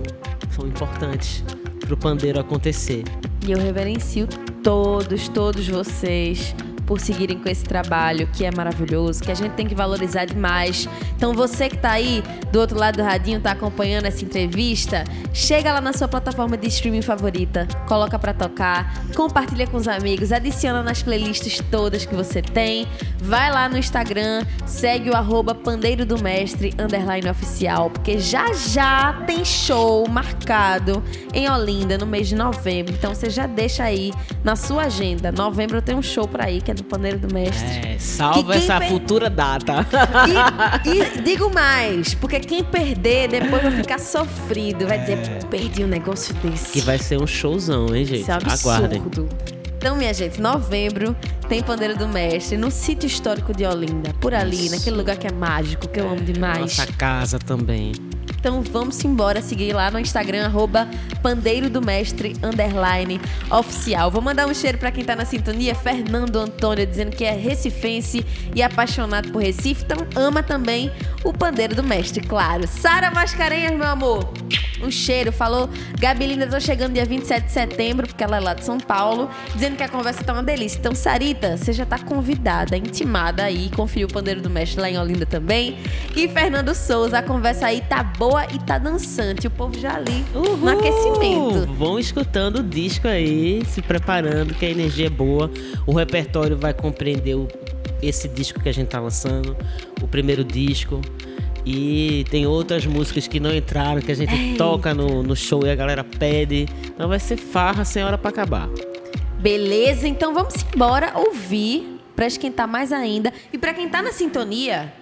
são 0.50 0.66
importantes 0.66 1.44
pro 1.80 1.96
pandeiro 1.96 2.40
acontecer. 2.40 3.04
E 3.46 3.52
eu 3.52 3.58
reverencio 3.58 4.26
todos, 4.62 5.28
todos 5.28 5.68
vocês 5.68 6.54
por 6.86 7.00
seguirem 7.00 7.38
com 7.38 7.48
esse 7.48 7.64
trabalho 7.64 8.28
que 8.32 8.44
é 8.44 8.50
maravilhoso, 8.50 9.22
que 9.22 9.30
a 9.30 9.34
gente 9.34 9.52
tem 9.52 9.66
que 9.66 9.74
valorizar 9.74 10.24
demais. 10.24 10.88
Então 11.16 11.34
você 11.34 11.68
que 11.68 11.76
tá 11.76 11.92
aí 11.92 12.22
do 12.52 12.60
outro 12.60 12.78
lado 12.78 12.96
do 12.96 13.02
radinho, 13.02 13.40
tá 13.40 13.50
acompanhando 13.50 14.06
essa 14.06 14.24
entrevista, 14.24 15.04
chega 15.32 15.72
lá 15.72 15.80
na 15.80 15.92
sua 15.92 16.08
plataforma 16.08 16.56
de 16.56 16.68
streaming 16.68 17.02
favorita, 17.02 17.66
coloca 17.86 18.18
pra 18.18 18.32
tocar, 18.32 19.04
compartilha 19.14 19.66
com 19.66 19.76
os 19.76 19.88
amigos, 19.88 20.32
adiciona 20.32 20.82
nas 20.82 21.02
playlists 21.02 21.60
todas 21.70 22.06
que 22.06 22.14
você 22.14 22.40
tem, 22.40 22.86
vai 23.18 23.50
lá 23.50 23.68
no 23.68 23.76
Instagram, 23.76 24.44
segue 24.64 25.10
o 25.10 25.16
arroba 25.16 25.54
pandeiro 25.54 26.06
do 26.06 26.22
mestre, 26.22 26.72
underline 26.78 27.28
oficial, 27.28 27.90
porque 27.90 28.18
já 28.18 28.52
já 28.52 29.12
tem 29.26 29.44
show 29.44 30.08
marcado 30.08 31.02
em 31.32 31.50
Olinda 31.50 31.98
no 31.98 32.06
mês 32.06 32.28
de 32.28 32.36
novembro. 32.36 32.94
Então 32.94 33.14
você 33.14 33.28
já 33.28 33.46
deixa 33.46 33.84
aí 33.84 34.12
na 34.44 34.54
sua 34.56 34.84
agenda. 34.84 35.32
Novembro 35.32 35.82
tem 35.82 35.94
um 35.94 36.02
show 36.02 36.28
por 36.28 36.40
aí 36.40 36.60
que 36.60 36.70
é 36.70 36.74
do 36.76 36.84
Pandeiro 36.84 37.18
do 37.18 37.32
Mestre. 37.32 37.66
É, 37.66 37.96
salva 37.98 38.52
Que 38.52 38.58
essa 38.58 38.78
per- 38.78 38.88
futura 38.88 39.28
data. 39.30 39.86
E, 40.84 41.18
e 41.18 41.22
digo 41.22 41.52
mais, 41.52 42.14
porque 42.14 42.38
quem 42.40 42.62
perder 42.62 43.28
depois 43.28 43.62
vai 43.62 43.72
ficar 43.72 43.98
sofrido, 43.98 44.86
vai 44.86 44.98
dizer, 45.00 45.18
perdi 45.50 45.82
um 45.84 45.88
negócio 45.88 46.34
desse. 46.36 46.72
Que 46.72 46.80
vai 46.80 46.98
ser 46.98 47.20
um 47.20 47.26
showzão, 47.26 47.94
hein, 47.94 48.04
gente? 48.04 48.20
Isso 48.22 48.30
é 48.30 48.34
um. 48.34 48.38
Aguardem. 48.52 49.02
Então, 49.78 49.94
minha 49.96 50.12
gente, 50.12 50.40
novembro 50.40 51.14
tem 51.48 51.62
Pandeiro 51.62 51.96
do 51.96 52.08
Mestre 52.08 52.56
no 52.56 52.70
sítio 52.70 53.06
histórico 53.06 53.52
de 53.54 53.64
Olinda, 53.64 54.12
por 54.20 54.34
ali, 54.34 54.66
Isso. 54.66 54.74
naquele 54.76 54.96
lugar 54.96 55.16
que 55.16 55.26
é 55.26 55.32
mágico, 55.32 55.86
que 55.88 56.00
eu 56.00 56.08
amo 56.08 56.20
demais. 56.22 56.60
Nossa 56.60 56.86
casa 56.92 57.38
também. 57.38 57.92
Então 58.30 58.62
vamos 58.62 59.02
embora 59.04 59.42
seguir 59.42 59.72
lá 59.72 59.90
no 59.90 59.98
Instagram, 59.98 60.46
arroba 60.46 60.88
Pandeiro 61.22 61.68
do 61.68 61.80
Mestre, 61.82 62.34
underline, 62.42 63.20
oficial. 63.50 64.10
Vou 64.10 64.22
mandar 64.22 64.46
um 64.46 64.54
cheiro 64.54 64.78
pra 64.78 64.90
quem 64.90 65.04
tá 65.04 65.16
na 65.16 65.24
sintonia, 65.24 65.74
Fernando 65.74 66.36
Antônio, 66.36 66.86
dizendo 66.86 67.14
que 67.14 67.24
é 67.24 67.32
recifense 67.32 68.24
e 68.54 68.62
apaixonado 68.62 69.30
por 69.30 69.42
Recife, 69.42 69.84
então 69.84 70.06
ama 70.14 70.42
também 70.42 70.90
o 71.24 71.32
Pandeiro 71.32 71.74
do 71.74 71.82
Mestre, 71.82 72.26
claro. 72.26 72.66
Sara 72.66 73.10
Mascarenhas, 73.10 73.72
meu 73.72 73.86
amor, 73.86 74.32
um 74.82 74.90
cheiro, 74.90 75.32
falou, 75.32 75.68
Gabi 75.98 76.26
Linda, 76.26 76.46
tô 76.46 76.60
chegando 76.60 76.92
dia 76.92 77.04
27 77.04 77.46
de 77.46 77.52
setembro, 77.52 78.06
porque 78.06 78.22
ela 78.22 78.36
é 78.36 78.40
lá 78.40 78.54
de 78.54 78.64
São 78.64 78.78
Paulo, 78.78 79.28
dizendo 79.54 79.76
que 79.76 79.82
a 79.82 79.88
conversa 79.88 80.22
tá 80.22 80.32
uma 80.32 80.42
delícia. 80.42 80.78
Então, 80.78 80.94
Sarita, 80.94 81.56
você 81.56 81.72
já 81.72 81.86
tá 81.86 81.98
convidada, 81.98 82.76
intimada 82.76 83.44
aí, 83.44 83.70
conferir 83.74 84.06
o 84.06 84.12
Pandeiro 84.12 84.40
do 84.40 84.50
Mestre 84.50 84.80
lá 84.80 84.90
em 84.90 84.98
Olinda 84.98 85.24
também. 85.26 85.76
E 86.14 86.28
Fernando 86.28 86.74
Souza, 86.74 87.18
a 87.18 87.22
conversa 87.22 87.66
aí 87.66 87.80
tá 87.80 88.02
boa 88.02 88.44
e 88.52 88.58
tá 88.58 88.78
dançante. 88.78 89.46
O 89.46 89.50
povo 89.50 89.78
já 89.78 89.94
ali 89.96 90.24
no 90.34 90.68
aquecimento. 90.68 91.66
Vão 91.74 91.98
escutando 91.98 92.56
o 92.60 92.62
disco 92.62 93.08
aí, 93.08 93.62
se 93.66 93.80
preparando, 93.82 94.54
que 94.54 94.64
a 94.66 94.70
energia 94.70 95.06
é 95.06 95.10
boa. 95.10 95.50
O 95.86 95.92
repertório 95.94 96.56
vai 96.56 96.72
compreender 96.74 97.34
o- 97.34 97.48
esse 98.02 98.28
disco 98.28 98.60
que 98.60 98.68
a 98.68 98.72
gente 98.72 98.88
tá 98.88 99.00
lançando, 99.00 99.56
o 100.02 100.06
primeiro 100.08 100.44
disco. 100.44 101.00
E 101.66 102.24
tem 102.30 102.46
outras 102.46 102.86
músicas 102.86 103.26
que 103.26 103.40
não 103.40 103.52
entraram, 103.52 104.00
que 104.00 104.12
a 104.12 104.14
gente 104.14 104.54
toca 104.56 104.94
no, 104.94 105.22
no 105.24 105.34
show 105.34 105.66
e 105.66 105.70
a 105.70 105.74
galera 105.74 106.04
pede. 106.04 106.66
Então 106.86 107.08
vai 107.08 107.18
ser 107.18 107.36
farra 107.36 107.84
sem 107.84 108.04
hora 108.04 108.16
pra 108.16 108.30
acabar. 108.30 108.68
Beleza, 109.40 110.06
então 110.06 110.32
vamos 110.32 110.54
embora 110.74 111.12
ouvir 111.16 111.98
pra 112.14 112.26
esquentar 112.26 112.68
mais 112.68 112.92
ainda. 112.92 113.32
E 113.52 113.58
pra 113.58 113.74
quem 113.74 113.88
tá 113.88 114.00
na 114.00 114.12
sintonia, 114.12 114.92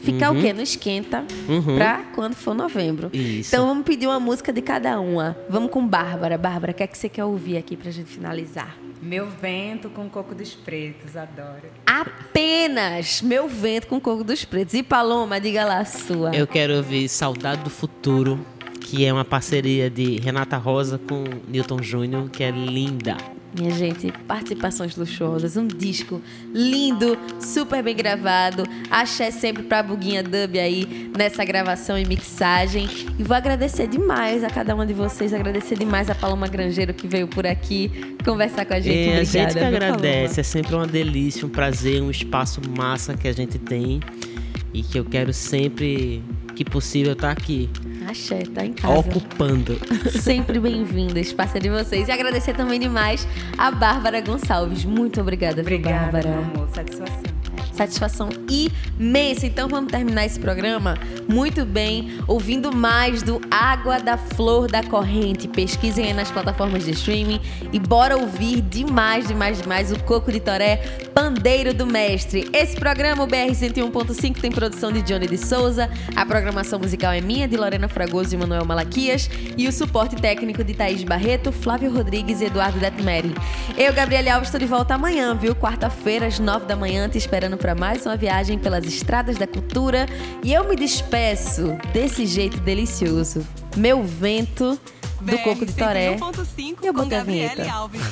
ficar 0.00 0.32
o 0.32 0.40
quê? 0.40 0.52
No 0.52 0.62
esquenta 0.62 1.24
Uhum. 1.48 1.76
pra 1.76 1.98
quando 2.14 2.34
for 2.34 2.54
novembro. 2.54 3.10
Isso. 3.12 3.50
Então 3.50 3.66
vamos 3.66 3.84
pedir 3.84 4.06
uma 4.06 4.18
música 4.18 4.52
de 4.52 4.62
cada 4.62 4.98
uma. 5.00 5.36
Vamos 5.48 5.70
com 5.70 5.86
Bárbara. 5.86 6.36
Bárbara, 6.38 6.72
o 6.72 6.74
que 6.74 6.82
é 6.82 6.86
que 6.86 6.96
você 6.96 7.08
quer 7.08 7.24
ouvir 7.24 7.56
aqui 7.58 7.76
pra 7.76 7.90
gente 7.90 8.08
finalizar? 8.08 8.76
Meu 9.04 9.26
vento 9.28 9.90
com 9.90 10.08
coco 10.08 10.34
dos 10.34 10.54
pretos, 10.54 11.14
adoro. 11.14 11.68
Apenas 11.84 13.20
Meu 13.20 13.46
Vento 13.46 13.86
com 13.86 14.00
Coco 14.00 14.24
dos 14.24 14.46
Pretos. 14.46 14.72
E 14.72 14.82
Paloma, 14.82 15.38
diga 15.38 15.62
lá 15.66 15.80
a 15.80 15.84
sua. 15.84 16.34
Eu 16.34 16.46
quero 16.46 16.74
ouvir 16.76 17.06
Saudade 17.10 17.62
do 17.62 17.68
Futuro, 17.68 18.40
que 18.94 19.04
é 19.04 19.12
uma 19.12 19.24
parceria 19.24 19.90
de 19.90 20.20
Renata 20.20 20.56
Rosa 20.56 20.98
com 20.98 21.24
Newton 21.48 21.82
Júnior, 21.82 22.30
que 22.30 22.44
é 22.44 22.52
linda. 22.52 23.16
Minha 23.52 23.72
gente, 23.72 24.12
participações 24.26 24.96
luxuosas, 24.96 25.56
um 25.56 25.66
disco 25.66 26.20
lindo, 26.52 27.18
super 27.40 27.82
bem 27.82 27.96
gravado. 27.96 28.62
Axé 28.88 29.32
sempre 29.32 29.64
pra 29.64 29.82
Buguinha 29.82 30.22
Dub 30.22 30.58
aí 30.58 31.10
nessa 31.16 31.44
gravação 31.44 31.98
e 31.98 32.04
mixagem. 32.04 32.88
E 33.18 33.22
vou 33.24 33.36
agradecer 33.36 33.88
demais 33.88 34.44
a 34.44 34.48
cada 34.48 34.72
uma 34.76 34.86
de 34.86 34.92
vocês, 34.92 35.34
agradecer 35.34 35.76
demais 35.76 36.08
a 36.08 36.14
Paloma 36.14 36.46
Grangeiro 36.46 36.94
que 36.94 37.08
veio 37.08 37.26
por 37.26 37.46
aqui 37.48 37.90
conversar 38.24 38.64
com 38.64 38.74
a 38.74 38.80
gente. 38.80 38.96
É, 38.96 39.18
a 39.18 39.22
Obrigada, 39.22 39.50
gente 39.50 39.58
que 39.58 39.64
agradece, 39.64 40.40
é 40.40 40.44
sempre 40.44 40.72
uma 40.72 40.86
delícia, 40.86 41.44
um 41.44 41.50
prazer, 41.50 42.00
um 42.00 42.12
espaço 42.12 42.60
massa 42.76 43.14
que 43.14 43.26
a 43.26 43.32
gente 43.32 43.58
tem 43.58 44.00
e 44.72 44.82
que 44.82 44.98
eu 44.98 45.04
quero 45.04 45.32
sempre 45.32 46.22
que 46.54 46.64
possível 46.64 47.12
estar 47.12 47.30
aqui, 47.30 47.68
Axé, 48.08 48.42
tá 48.54 48.64
em 48.64 48.72
casa. 48.72 48.98
ocupando. 48.98 49.78
Sempre 50.20 50.58
bem-vinda, 50.58 51.18
espaço 51.20 51.56
é 51.56 51.60
de 51.60 51.68
vocês. 51.70 52.08
E 52.08 52.12
agradecer 52.12 52.54
também 52.54 52.78
demais 52.78 53.26
a 53.58 53.70
Bárbara 53.70 54.20
Gonçalves. 54.20 54.84
Muito 54.84 55.20
obrigada, 55.20 55.60
Obrigada, 55.60 56.10
Bárbara. 56.12 56.28
meu 56.30 56.38
amor. 56.40 56.68
Satisfação. 56.74 57.33
Satisfação 57.74 58.28
imensa. 58.48 59.46
Então 59.46 59.68
vamos 59.68 59.90
terminar 59.90 60.24
esse 60.24 60.38
programa 60.38 60.96
muito 61.28 61.64
bem, 61.64 62.18
ouvindo 62.26 62.74
mais 62.74 63.22
do 63.22 63.40
Água 63.50 63.98
da 63.98 64.16
Flor 64.16 64.70
da 64.70 64.82
Corrente. 64.82 65.48
Pesquisem 65.48 66.06
aí 66.06 66.14
nas 66.14 66.30
plataformas 66.30 66.84
de 66.84 66.92
streaming 66.92 67.40
e 67.72 67.78
bora 67.78 68.16
ouvir 68.16 68.60
demais, 68.60 69.26
demais, 69.26 69.60
demais 69.60 69.90
o 69.90 69.98
Coco 70.04 70.30
de 70.30 70.40
Toré, 70.40 70.76
Pandeiro 71.14 71.72
do 71.72 71.86
Mestre. 71.86 72.48
Esse 72.52 72.76
programa, 72.76 73.24
o 73.24 73.26
BR 73.26 73.50
101.5, 73.52 74.40
tem 74.40 74.50
produção 74.50 74.92
de 74.92 75.02
Johnny 75.02 75.26
de 75.26 75.38
Souza. 75.38 75.90
A 76.14 76.24
programação 76.24 76.78
musical 76.78 77.12
é 77.12 77.20
minha, 77.20 77.48
de 77.48 77.56
Lorena 77.56 77.88
Fragoso 77.88 78.34
e 78.34 78.38
Manuel 78.38 78.64
Malaquias. 78.64 79.28
E 79.56 79.66
o 79.66 79.72
suporte 79.72 80.16
técnico 80.16 80.62
de 80.62 80.74
Thaís 80.74 81.04
Barreto, 81.04 81.52
Flávio 81.52 81.92
Rodrigues 81.92 82.40
e 82.40 82.46
Eduardo 82.46 82.78
Detmeri. 82.78 83.34
Eu, 83.76 83.92
Gabriele 83.92 84.28
Alves, 84.28 84.48
estou 84.48 84.60
de 84.60 84.66
volta 84.66 84.94
amanhã, 84.94 85.34
viu? 85.34 85.54
Quarta-feira, 85.54 86.26
às 86.26 86.38
nove 86.38 86.66
da 86.66 86.76
manhã, 86.76 87.08
te 87.08 87.18
esperando 87.18 87.56
para 87.64 87.74
mais 87.74 88.04
uma 88.04 88.14
viagem 88.14 88.58
pelas 88.58 88.84
estradas 88.84 89.38
da 89.38 89.46
cultura. 89.46 90.04
E 90.42 90.52
eu 90.52 90.68
me 90.68 90.76
despeço 90.76 91.78
desse 91.94 92.26
jeito 92.26 92.60
delicioso. 92.60 93.42
Meu 93.74 94.02
vento 94.02 94.78
do 95.22 95.38
Coco 95.38 95.64
de 95.64 95.72
Toré. 95.72 96.14
101.5 96.14 96.76
Eu 96.82 96.92
com 96.92 97.08
Gabriele. 97.08 97.66
Alves. 97.66 98.02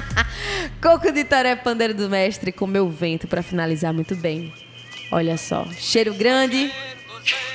Coco 0.80 1.12
de 1.12 1.24
Toré, 1.24 1.56
pandeiro 1.56 1.92
do 1.92 2.08
mestre, 2.08 2.50
com 2.52 2.66
meu 2.66 2.88
vento 2.88 3.28
para 3.28 3.42
finalizar 3.42 3.92
muito 3.92 4.16
bem. 4.16 4.50
Olha 5.12 5.36
só, 5.36 5.66
cheiro 5.72 6.14
grande, 6.14 6.72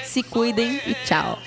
se 0.04 0.22
cuidem 0.22 0.80
e 0.86 0.94
tchau. 1.08 1.40